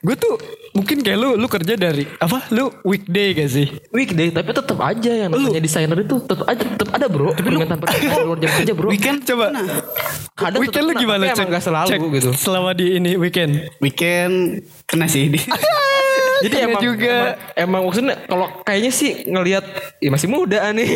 Gue 0.00 0.16
tuh 0.16 0.34
mungkin 0.72 1.02
kayak 1.02 1.18
lu 1.18 1.30
lu 1.36 1.46
kerja 1.46 1.74
dari 1.74 2.06
apa? 2.18 2.48
Lu 2.54 2.70
weekday 2.86 3.34
gak 3.34 3.50
sih? 3.50 3.66
Weekday 3.90 4.30
tapi 4.30 4.50
tetap 4.54 4.78
aja 4.80 5.12
yang 5.12 5.30
namanya 5.34 5.60
desainer 5.60 5.98
itu 5.98 6.16
tetap 6.24 6.46
aja 6.46 6.62
tetap 6.62 6.88
ada 6.94 7.06
bro 7.10 7.34
permintaan 7.34 7.78
permintaan 7.80 8.18
di 8.22 8.26
luar 8.26 8.38
jam 8.38 8.50
kerja 8.62 8.72
bro. 8.74 8.88
Weekend 8.88 9.18
coba. 9.26 9.46
Ada 10.40 10.56
weekend 10.56 10.84
lu 10.88 10.92
gimana 10.96 11.22
tapi 11.26 11.32
cek? 11.32 11.38
emang 11.38 11.50
nggak 11.52 11.64
selalu 11.64 11.88
cek 11.90 12.00
gitu. 12.16 12.30
Selama 12.34 12.70
di 12.72 12.86
ini 12.96 13.12
weekend. 13.18 13.52
Weekend 13.82 14.64
kena 14.86 15.06
sih 15.10 15.28
di. 15.30 15.38
Jadi 16.40 16.54
Kena 16.54 16.66
emang, 16.66 16.82
juga. 16.82 17.14
emang 17.14 17.36
emang 17.54 17.82
maksudnya 17.84 18.14
kalau 18.24 18.46
kayaknya 18.62 18.90
sih 18.90 19.10
ngelihat 19.24 19.64
ya 19.98 20.08
masih 20.08 20.28
muda 20.28 20.60
nih. 20.72 20.88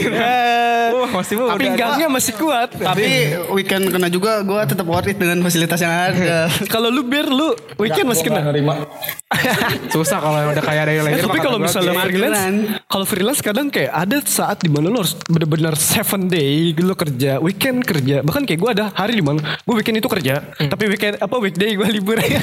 Wah, 0.90 1.10
masih 1.20 1.34
muda. 1.36 1.54
Pinggangnya 1.54 2.08
masih 2.08 2.32
kuat. 2.34 2.68
Tapi 2.72 3.04
weekend 3.52 3.88
kena 3.88 4.08
juga 4.08 4.40
gue 4.40 4.60
tetap 4.64 4.84
worth 4.84 5.06
it 5.06 5.16
dengan 5.16 5.40
fasilitas 5.40 5.78
yang 5.78 5.92
ada. 5.92 6.48
Kalau 6.72 6.88
lu 6.88 7.04
bir 7.04 7.28
lu 7.28 7.52
weekend 7.76 8.08
masih 8.08 8.24
kena. 8.24 8.40
nerima. 8.44 8.88
Susah 9.94 10.22
kalau 10.22 10.38
udah 10.46 10.62
kaya 10.62 10.86
dari 10.86 10.94
Ya, 10.94 11.02
lahir. 11.02 11.26
tapi 11.26 11.42
kalau 11.42 11.58
misalnya 11.58 11.90
kayak- 11.92 12.06
freelance, 12.06 12.58
kalau 12.86 13.04
freelance 13.04 13.40
kadang 13.42 13.66
kayak 13.66 13.90
ada 13.90 14.22
saat 14.22 14.62
di 14.62 14.70
mana 14.70 14.86
lo 14.86 15.02
harus 15.02 15.18
benar-benar 15.26 15.74
seven 15.74 16.30
day 16.30 16.70
lo 16.78 16.94
kerja, 16.94 17.42
weekend 17.42 17.82
kerja. 17.82 18.22
Bahkan 18.22 18.46
kayak 18.46 18.60
gue 18.62 18.70
ada 18.70 18.84
hari 18.94 19.18
di 19.18 19.24
mana 19.24 19.42
gue 19.58 19.74
weekend 19.74 19.98
itu 19.98 20.06
kerja, 20.06 20.38
tapi 20.56 20.86
weekend 20.86 21.18
apa 21.18 21.34
weekday 21.36 21.74
gue 21.74 21.88
libur 21.90 22.14
ya. 22.16 22.40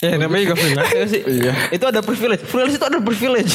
Ya 0.00 0.16
namanya 0.16 0.48
juga 0.48 0.56
freelance 0.56 0.92
ya 0.92 1.04
sih. 1.06 1.22
Iya. 1.22 1.52
Itu 1.70 1.84
ada 1.84 2.00
privilege. 2.00 2.39
Freelance 2.42 2.76
itu 2.76 2.86
ada 2.86 2.98
privilege. 2.98 3.54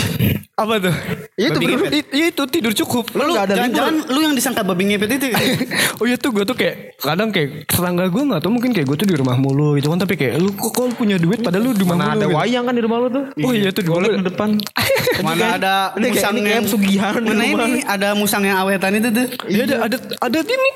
apa 0.56 0.80
tuh? 0.80 0.96
Ya 1.36 1.52
itu 1.52 1.60
Babi 1.60 1.68
bener. 1.68 1.80
ngepet. 1.84 2.16
I- 2.16 2.32
itu 2.32 2.44
tidur 2.48 2.72
cukup. 2.74 3.12
Lu 3.12 3.28
nggak 3.28 3.44
ada 3.44 3.54
libur. 3.54 3.60
Jangan-jangan 3.60 3.96
lu 4.08 4.20
yang 4.22 4.34
disangka 4.34 4.62
babi 4.64 4.84
ngepet 4.88 5.10
itu. 5.14 5.28
oh 6.00 6.06
iya 6.06 6.16
tuh 6.16 6.32
gue 6.32 6.44
tuh 6.44 6.56
kayak 6.56 6.96
kadang 6.96 7.28
kayak 7.28 7.68
tetangga 7.68 8.08
gue 8.08 8.24
nggak 8.24 8.40
tau 8.40 8.50
mungkin 8.50 8.72
kayak 8.72 8.88
gue 8.88 8.98
tuh 8.98 9.04
di 9.06 9.16
rumah 9.16 9.36
mulu 9.36 9.76
gitu 9.76 9.92
kan 9.92 10.00
tapi 10.00 10.16
kayak 10.16 10.40
lu 10.40 10.56
kok, 10.56 10.72
kok 10.72 10.84
lu 10.88 10.94
punya 10.96 11.20
duit 11.20 11.44
padahal 11.44 11.60
lu 11.62 11.72
di 11.72 11.84
rumah 11.84 11.98
Mana 11.98 12.08
mulu 12.08 12.16
ada 12.16 12.26
gitu. 12.26 12.38
wayang 12.40 12.64
kan 12.64 12.74
di 12.74 12.84
rumah 12.84 12.98
lu 13.04 13.08
tuh. 13.12 13.24
Oh 13.44 13.52
iya 13.52 13.70
tuh 13.70 13.82
di 13.84 13.90
rumah. 13.92 14.08
di 14.08 14.24
depan. 14.24 14.50
Mana 15.28 15.46
ada 15.56 15.74
musang 15.96 16.36
yang 16.40 16.64
pesugihan 16.64 17.14
di 17.16 17.28
Mana 17.28 17.44
ini 17.44 17.72
ada 17.84 18.08
musang 18.16 18.44
yang 18.44 18.58
awetan 18.58 18.96
itu 18.96 19.10
tuh. 19.12 19.28
Iya 19.46 19.64
ada 19.68 19.76
ada 19.92 19.98
ada 20.24 20.38
ini 20.40 20.70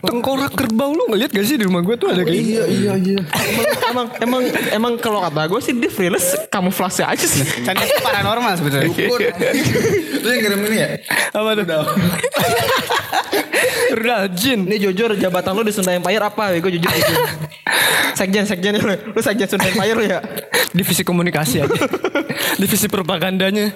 tengkorak 0.00 0.52
kerbau 0.52 0.90
lu 0.90 1.06
ngeliat 1.06 1.30
gak 1.30 1.46
sih 1.46 1.54
di 1.54 1.62
rumah 1.62 1.78
gue 1.80 1.94
tuh 1.94 2.10
ada 2.10 2.26
kayak 2.26 2.34
Iya 2.34 2.64
iya 2.66 2.92
iya. 2.98 3.20
emang 3.86 4.06
emang 4.18 4.42
emang 4.70 4.92
kalau 4.98 5.22
kata 5.22 5.46
gue 5.46 5.60
sih 5.62 5.72
dia 5.72 5.86
freelance 5.86 6.34
kamuflase 6.50 7.06
aja 7.06 7.22
sih. 7.22 7.46
Canda 7.66 7.82
itu 7.84 8.00
paranormal 8.00 8.52
sebenarnya. 8.56 8.88
Lu 10.20 10.28
yang 10.28 10.40
ngirim 10.40 10.60
ini 10.70 10.76
ya? 10.78 10.88
apa 11.34 11.50
tuh? 11.58 11.66
Rudal 13.90 14.22
jin. 14.34 14.70
Ini 14.70 14.76
jujur 14.78 15.10
jabatan 15.18 15.52
lu 15.54 15.62
di 15.66 15.72
Sunda 15.74 15.92
Empire 15.94 16.22
apa? 16.22 16.54
Gue 16.62 16.72
jujur 16.78 16.90
jujur. 16.90 17.18
sekjen 18.18 18.44
sekjen 18.46 18.78
lu. 18.78 18.94
Lu 19.14 19.20
sekjen 19.20 19.48
Sunda 19.50 19.66
Empire 19.66 19.94
lu 19.98 20.04
ya. 20.06 20.18
divisi 20.70 21.02
komunikasi 21.02 21.66
aja 21.66 21.82
divisi 22.62 22.86
propagandanya 22.86 23.74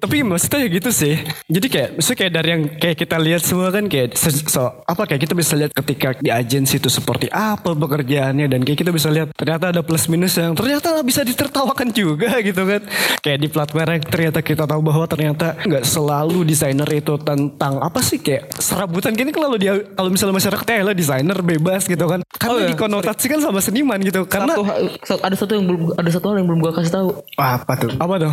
tapi 0.00 0.22
maksudnya 0.24 0.64
ya 0.64 0.68
gitu 0.80 0.90
sih 0.94 1.18
jadi 1.50 1.66
kayak 1.66 1.88
maksudnya 1.98 2.18
kayak 2.22 2.32
dari 2.32 2.48
yang 2.54 2.62
kayak 2.78 2.96
kita 2.96 3.16
lihat 3.18 3.42
semua 3.42 3.68
kan 3.74 3.84
kayak 3.90 4.14
se- 4.16 4.46
so, 4.46 4.80
apa 4.86 5.02
kayak 5.10 5.26
kita 5.26 5.34
bisa 5.34 5.58
lihat 5.58 5.74
ketika 5.74 6.14
di 6.22 6.30
agensi 6.30 6.78
itu 6.78 6.88
seperti 6.88 7.28
apa 7.34 7.74
pekerjaannya 7.74 8.46
dan 8.46 8.62
kayak 8.62 8.78
kita 8.78 8.94
bisa 8.94 9.10
lihat 9.10 9.34
ternyata 9.34 9.74
ada 9.74 9.82
plus 9.82 10.06
minus 10.06 10.38
yang 10.38 10.54
ternyata 10.54 11.02
bisa 11.02 11.26
ditertawakan 11.26 11.90
juga 11.92 12.38
gitu 12.40 12.62
kan 12.64 12.80
kayak 13.20 13.38
di 13.38 13.48
plat 13.48 13.70
merah 13.70 13.96
ternyata 13.96 14.40
kita 14.40 14.64
tahu 14.64 14.80
bahwa 14.80 15.04
ternyata 15.04 15.56
nggak 15.60 15.84
selalu 15.84 16.42
desainer 16.42 16.88
itu 16.88 17.14
tentang 17.18 17.78
apa 17.78 18.00
sih 18.00 18.16
kayak 18.16 18.56
serabutan 18.56 19.12
gini 19.12 19.30
kalau 19.30 19.54
dia 19.54 19.76
kalau 19.92 20.08
misalnya 20.08 20.36
masyarakat 20.36 20.64
ya 20.64 20.82
lah 20.82 20.94
desainer 20.94 21.38
bebas 21.38 21.84
gitu 21.84 22.04
kan 22.04 22.20
karena 22.30 22.48
Oh 22.50 22.58
iya, 22.58 22.72
dikonotasikan 22.72 23.38
sama 23.38 23.60
seniman 23.60 24.00
gitu 24.00 24.24
karena 24.24 24.52
Satu, 24.52 24.64
satu- 25.04 25.22
ada 25.22 25.36
satu 25.36 25.52
yang 25.54 25.64
belum 25.64 25.80
ada 25.92 26.10
satu 26.10 26.26
hal 26.26 26.36
yang 26.40 26.48
belum 26.48 26.60
gue 26.60 26.72
kasih 26.72 26.92
tahu. 26.92 27.08
Apa 27.36 27.72
tuh? 27.76 27.90
apa 27.94 28.14
tuh 28.16 28.32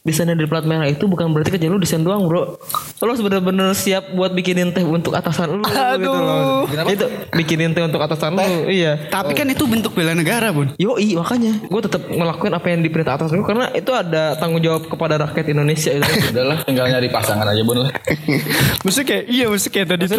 Desainer 0.00 0.32
dari 0.32 0.48
plat 0.48 0.64
merah 0.64 0.88
itu 0.88 1.04
bukan 1.04 1.28
berarti 1.28 1.52
kerjaan 1.52 1.72
lu 1.72 1.80
desain 1.80 2.00
doang 2.00 2.24
bro. 2.24 2.56
Lu 3.00 3.04
harus 3.04 3.20
bener-bener 3.20 3.72
siap 3.72 4.12
buat 4.12 4.32
bikinin 4.32 4.72
teh 4.72 4.80
untuk 4.80 5.12
atasan 5.12 5.60
lu. 5.60 5.64
Gitu 5.64 6.08
loh. 6.08 6.64
Itu 6.88 7.04
bikinin 7.32 7.72
teh 7.72 7.84
untuk 7.84 8.00
atasan 8.00 8.32
lu. 8.32 8.64
Iya. 8.64 9.08
Tapi 9.08 9.32
kan 9.32 9.44
itu 9.44 9.68
bentuk 9.68 9.92
bela 9.92 10.16
negara 10.16 10.48
bun. 10.50 10.72
Yoi 10.76 11.16
makanya 11.16 11.52
gue 11.60 11.80
tetap 11.80 12.00
ngelakuin 12.06 12.52
apa 12.52 12.66
yang 12.66 12.80
diperintah 12.80 13.14
atas 13.18 13.28
gue 13.28 13.44
karena 13.44 13.68
itu 13.72 13.89
ada 13.94 14.34
tanggung 14.36 14.60
jawab 14.60 14.86
kepada 14.86 15.14
rakyat 15.20 15.46
Indonesia 15.50 15.90
itu. 15.92 16.10
Udahlah 16.32 16.58
tinggal 16.64 16.86
nyari 16.88 17.08
pasangan 17.08 17.46
aja 17.46 17.62
bun 17.62 17.86
lah. 17.86 17.92
Maksudnya 18.84 19.06
kayak 19.06 19.24
iya 19.28 19.44
maksudnya 19.46 19.74
kayak 19.76 19.88
tadi 19.92 20.04
tuh 20.08 20.18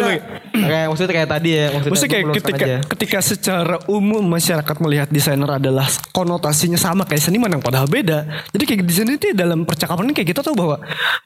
kayak 0.52 0.86
maksudnya 0.88 1.12
kayak 1.12 1.30
tadi 1.30 1.50
ya 1.50 1.66
maksudnya, 1.72 1.90
Maksudnya 1.92 2.12
kayak 2.12 2.26
ketika 2.38 2.64
aja. 2.64 2.78
ketika 2.94 3.18
secara 3.20 3.76
umum 3.90 4.22
masyarakat 4.22 4.76
melihat 4.78 5.08
desainer 5.10 5.50
adalah 5.50 5.86
konotasinya 6.14 6.78
sama 6.78 7.02
kayak 7.04 7.22
seniman 7.22 7.50
yang 7.50 7.62
padahal 7.64 7.90
beda. 7.90 8.24
Jadi 8.54 8.64
kayak 8.64 8.80
desainer 8.86 9.14
itu 9.18 9.34
dalam 9.34 9.66
percakapan 9.66 10.10
ini 10.10 10.14
kayak 10.14 10.28
kita 10.36 10.40
tahu 10.44 10.54
bahwa 10.54 10.76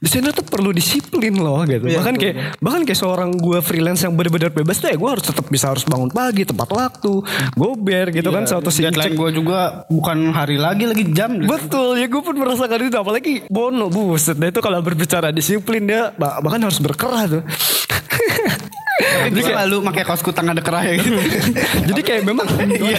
desainer 0.00 0.32
tuh 0.32 0.46
perlu 0.46 0.72
disiplin 0.72 1.34
loh 1.36 1.60
gitu. 1.68 1.86
Iya, 1.86 2.00
bahkan 2.00 2.14
betul, 2.16 2.24
kayak 2.24 2.36
bahkan 2.58 2.80
kayak 2.86 3.00
seorang 3.00 3.30
gue 3.36 3.58
freelance 3.60 4.00
yang 4.02 4.14
benar-benar 4.16 4.50
bebas 4.50 4.76
tuh 4.80 4.88
ya 4.90 4.96
gue 4.96 5.10
harus 5.10 5.24
tetap 5.24 5.46
bisa 5.46 5.70
harus 5.70 5.84
bangun 5.84 6.08
pagi 6.08 6.42
tepat 6.42 6.68
waktu, 6.72 7.12
gober 7.54 8.06
gitu 8.10 8.28
kan 8.30 8.44
suatu 8.48 8.70
sih 8.72 8.86
Deadline 8.86 9.14
gue 9.16 9.30
juga 9.34 9.84
bukan 9.90 10.32
hari 10.32 10.56
lagi 10.56 10.86
lagi 10.86 11.04
jam. 11.12 11.36
Betul 11.42 11.98
ya 11.98 12.06
gue 12.06 12.22
pun 12.26 12.34
merasakan 12.34 12.78
itu 12.82 12.98
apalagi 12.98 13.32
Bono 13.46 13.86
buset 13.86 14.34
nah 14.34 14.46
itu 14.46 14.58
kalau 14.58 14.78
berbicara 14.80 15.30
disiplin 15.30 15.86
dia 15.86 16.10
bah- 16.12 16.42
bahkan 16.42 16.58
harus 16.60 16.76
berkerah 16.76 17.24
tuh. 17.30 17.42
Jadi 18.96 19.40
selalu 19.44 19.84
pakai 19.84 20.02
kaos 20.02 20.20
kutang 20.20 20.48
ada 20.48 20.58
kerah 20.58 20.80
ya 20.82 20.96
gitu. 20.96 21.20
Jadi 21.92 22.00
kayak 22.00 22.22
memang 22.24 22.48
iya. 22.66 22.96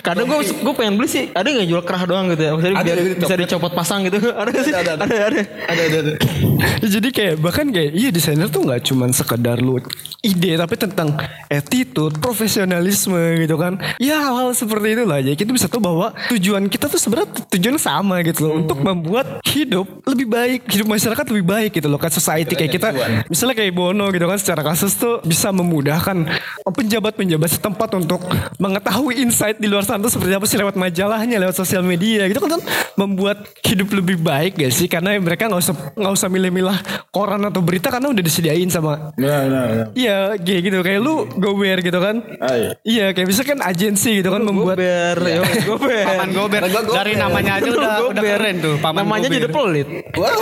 Kadang 0.00 0.24
gue 0.24 0.40
gue 0.40 0.74
pengen 0.74 0.96
beli 0.96 1.04
sih 1.06 1.24
ada 1.30 1.44
nggak 1.44 1.68
jual 1.68 1.82
kerah 1.84 2.02
doang 2.04 2.32
gitu 2.32 2.42
ya 2.42 2.50
maksudnya 2.54 2.74
Ada, 2.74 2.84
biar 2.84 2.96
ada, 2.96 3.12
bisa 3.18 3.34
dicopot 3.36 3.72
pasang 3.72 4.00
gitu 4.02 4.16
ada 4.40 4.50
sih 4.58 4.72
Ada, 4.72 4.96
ada 4.96 5.04
ada. 5.04 5.16
ada 5.28 5.40
Ada 5.68 5.82
ada 5.84 5.96
ada. 6.00 6.12
Jadi 6.94 7.08
kayak 7.14 7.34
bahkan 7.38 7.70
kayak 7.70 7.94
iya 7.94 8.10
desainer 8.10 8.50
tuh 8.50 8.66
nggak 8.66 8.82
cuman 8.90 9.10
sekedar 9.14 9.58
lu 9.62 9.78
ide 10.18 10.58
tapi 10.58 10.74
tentang 10.74 11.14
attitude, 11.46 12.18
profesionalisme 12.18 13.18
gitu 13.38 13.54
kan. 13.54 13.78
Ya 14.02 14.18
hal-hal 14.18 14.50
seperti 14.50 14.98
itu 14.98 15.04
lah. 15.06 15.22
Jadi 15.22 15.36
kita 15.38 15.50
bisa 15.54 15.66
tahu 15.70 15.82
bahwa 15.82 16.10
tujuan 16.34 16.66
kita 16.66 16.90
tuh 16.90 16.98
sebenarnya 16.98 17.30
tujuan 17.54 17.76
sama 17.78 18.20
gitu 18.26 18.50
loh. 18.50 18.54
Untuk 18.58 18.82
membuat 18.82 19.38
hidup 19.46 19.86
lebih 20.04 20.26
baik, 20.26 20.60
hidup 20.66 20.86
masyarakat 20.90 21.24
lebih 21.30 21.46
baik 21.46 21.70
gitu 21.78 21.86
loh 21.86 22.00
kan. 22.00 22.10
Society 22.10 22.58
kayak 22.58 22.72
kita 22.74 22.88
misalnya 23.30 23.54
kayak 23.54 23.72
Bono 23.72 24.10
gitu 24.10 24.26
kan 24.26 24.38
secara 24.38 24.62
kasus 24.66 24.98
tuh 24.98 25.22
bisa 25.22 25.54
memudahkan 25.54 26.26
penjabat-penjabat 26.66 27.50
setempat 27.58 27.90
untuk 27.94 28.26
mengetahui 28.58 29.22
insight 29.22 29.56
di 29.62 29.70
luar 29.70 29.86
sana 29.86 30.02
tuh 30.02 30.12
seperti 30.12 30.34
apa 30.34 30.46
sih 30.50 30.58
lewat 30.58 30.74
majalahnya, 30.74 31.38
lewat 31.38 31.54
sosial 31.54 31.86
media 31.86 32.26
gitu 32.26 32.42
kan, 32.42 32.58
kan. 32.58 32.62
Membuat 32.98 33.46
hidup 33.62 33.94
lebih 33.94 34.18
baik 34.18 34.58
gak 34.58 34.72
sih? 34.74 34.90
Karena 34.90 35.14
mereka 35.22 35.46
nggak 35.46 35.62
usah 35.62 35.74
nggak 35.94 36.12
usah 36.12 36.28
milih 36.28 36.47
milah 36.50 36.78
koran 37.08 37.42
atau 37.42 37.60
berita 37.60 37.88
karena 37.88 38.08
udah 38.08 38.20
disediain 38.20 38.68
sama 38.68 39.12
Nah, 39.14 39.40
nah, 39.44 39.64
nah. 39.66 39.86
Iya 39.92 40.36
kayak 40.36 40.60
gitu 40.62 40.78
kayak 40.80 41.00
lu 41.00 41.14
gober 41.34 41.78
gitu 41.78 41.98
kan 41.98 42.16
Ah, 42.38 42.54
iya. 42.54 42.70
Iya 42.82 43.06
kayak 43.10 43.26
misalkan 43.26 43.58
agensi 43.58 44.18
gitu 44.18 44.28
kan 44.28 44.40
membuat 44.40 44.76
Gober, 44.76 45.16
yo, 45.20 45.42
gober. 45.66 46.04
Paman 46.08 46.28
Gober. 46.30 46.60
Dari 46.68 47.14
namanya 47.14 47.52
aja 47.56 47.68
udah, 47.74 47.92
udah 48.08 48.22
keren 48.22 48.56
tuh. 48.58 48.74
Paman 48.78 49.02
Namanya 49.02 49.26
Gober. 49.26 49.40
udah 49.40 49.50
pelit. 49.50 49.88
Wow. 50.14 50.40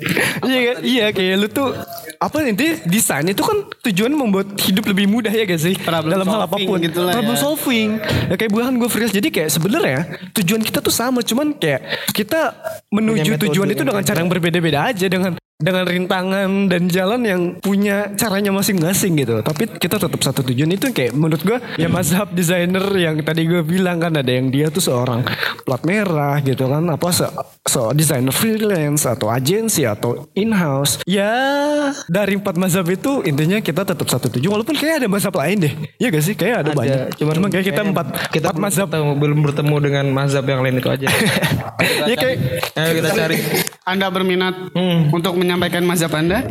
iya 0.48 0.60
kan? 0.62 0.76
iya 0.82 1.06
kayak 1.10 1.34
lu 1.36 1.48
tuh 1.48 1.68
apa 2.18 2.36
intinya 2.42 2.74
desain 2.88 3.26
itu 3.28 3.42
kan 3.44 3.68
tujuan 3.86 4.10
membuat 4.16 4.56
hidup 4.58 4.84
lebih 4.90 5.06
mudah 5.06 5.30
ya 5.30 5.44
gak 5.44 5.60
sih? 5.60 5.74
Problem 5.76 6.10
dalam 6.10 6.26
hal 6.26 6.40
apa 6.48 6.56
pun. 6.56 6.78
gitu 6.80 7.00
lah 7.04 7.14
problem 7.14 7.36
ya. 7.36 7.40
solving. 7.40 7.88
Ya 8.30 8.34
kayak 8.40 8.50
bukan 8.50 8.74
gue 8.80 8.88
freelance 8.90 9.14
jadi 9.14 9.28
kayak 9.28 9.50
sebenarnya 9.52 10.00
tujuan 10.40 10.60
kita 10.64 10.78
tuh 10.80 10.94
sama 10.94 11.20
cuman 11.20 11.54
kayak 11.54 12.10
kita 12.16 12.56
menuju 12.88 13.36
tujuan 13.36 13.68
itu 13.70 13.82
dengan 13.84 14.02
cara 14.02 14.18
yang 14.18 14.30
berbeda-beda 14.30 14.90
aja 14.90 15.06
dengan 15.06 15.36
dengan 15.60 15.84
rintangan 15.84 16.72
dan 16.72 16.88
jalan 16.88 17.20
yang 17.22 17.42
punya 17.60 18.10
caranya 18.16 18.50
masing-masing 18.50 19.20
gitu. 19.20 19.44
Tapi 19.44 19.68
kita 19.76 20.00
tetap 20.00 20.20
satu 20.20 20.40
tujuan. 20.42 20.72
Itu 20.74 20.90
kayak 20.90 21.12
menurut 21.12 21.44
gue 21.44 21.58
ya 21.76 21.86
mazhab 21.92 22.32
desainer 22.32 22.82
yang 22.96 23.20
tadi 23.20 23.44
gue 23.44 23.60
bilang 23.60 24.00
kan 24.00 24.16
ada 24.16 24.32
yang 24.32 24.48
dia 24.48 24.72
tuh 24.72 24.80
seorang 24.80 25.22
plat 25.68 25.84
merah 25.84 26.40
gitu 26.40 26.66
kan 26.66 26.82
apa 26.88 27.08
se, 27.12 27.28
se 27.68 27.82
desainer 27.92 28.32
freelance 28.32 29.04
atau 29.04 29.28
agensi 29.28 29.84
atau 29.84 30.32
in 30.32 30.56
house 30.56 31.04
ya 31.04 31.30
dari 32.08 32.40
empat 32.40 32.56
mazhab 32.56 32.88
itu 32.88 33.20
intinya 33.28 33.60
kita 33.60 33.84
tetap 33.84 34.08
satu 34.08 34.32
tujuan. 34.32 34.60
Walaupun 34.60 34.74
kayak 34.74 35.04
ada 35.04 35.08
mazhab 35.12 35.34
lain 35.36 35.68
deh. 35.68 35.72
Ya 36.00 36.08
gak 36.08 36.24
sih? 36.24 36.34
Kayak 36.34 36.66
ada, 36.66 36.70
banyak. 36.72 37.20
Cuman, 37.20 37.52
kayak 37.52 37.66
kita 37.68 37.82
empat 37.84 38.06
kita 38.32 38.48
empat 38.50 38.56
belum 38.56 38.64
mazhab. 38.64 38.88
ketemu, 38.88 39.12
belum 39.20 39.38
bertemu 39.44 39.76
dengan 39.84 40.04
mazhab 40.10 40.44
yang 40.48 40.60
lain 40.64 40.80
itu 40.80 40.88
aja. 40.88 41.08
ya 42.10 42.16
kayak 42.16 42.36
Ayo 42.76 42.92
kita 42.96 43.10
cari. 43.12 43.36
Anda 43.84 44.06
berminat 44.08 44.54
untuk 45.10 45.34
menyampaikan 45.50 45.82
mazhab 45.82 46.14
Anda? 46.14 46.46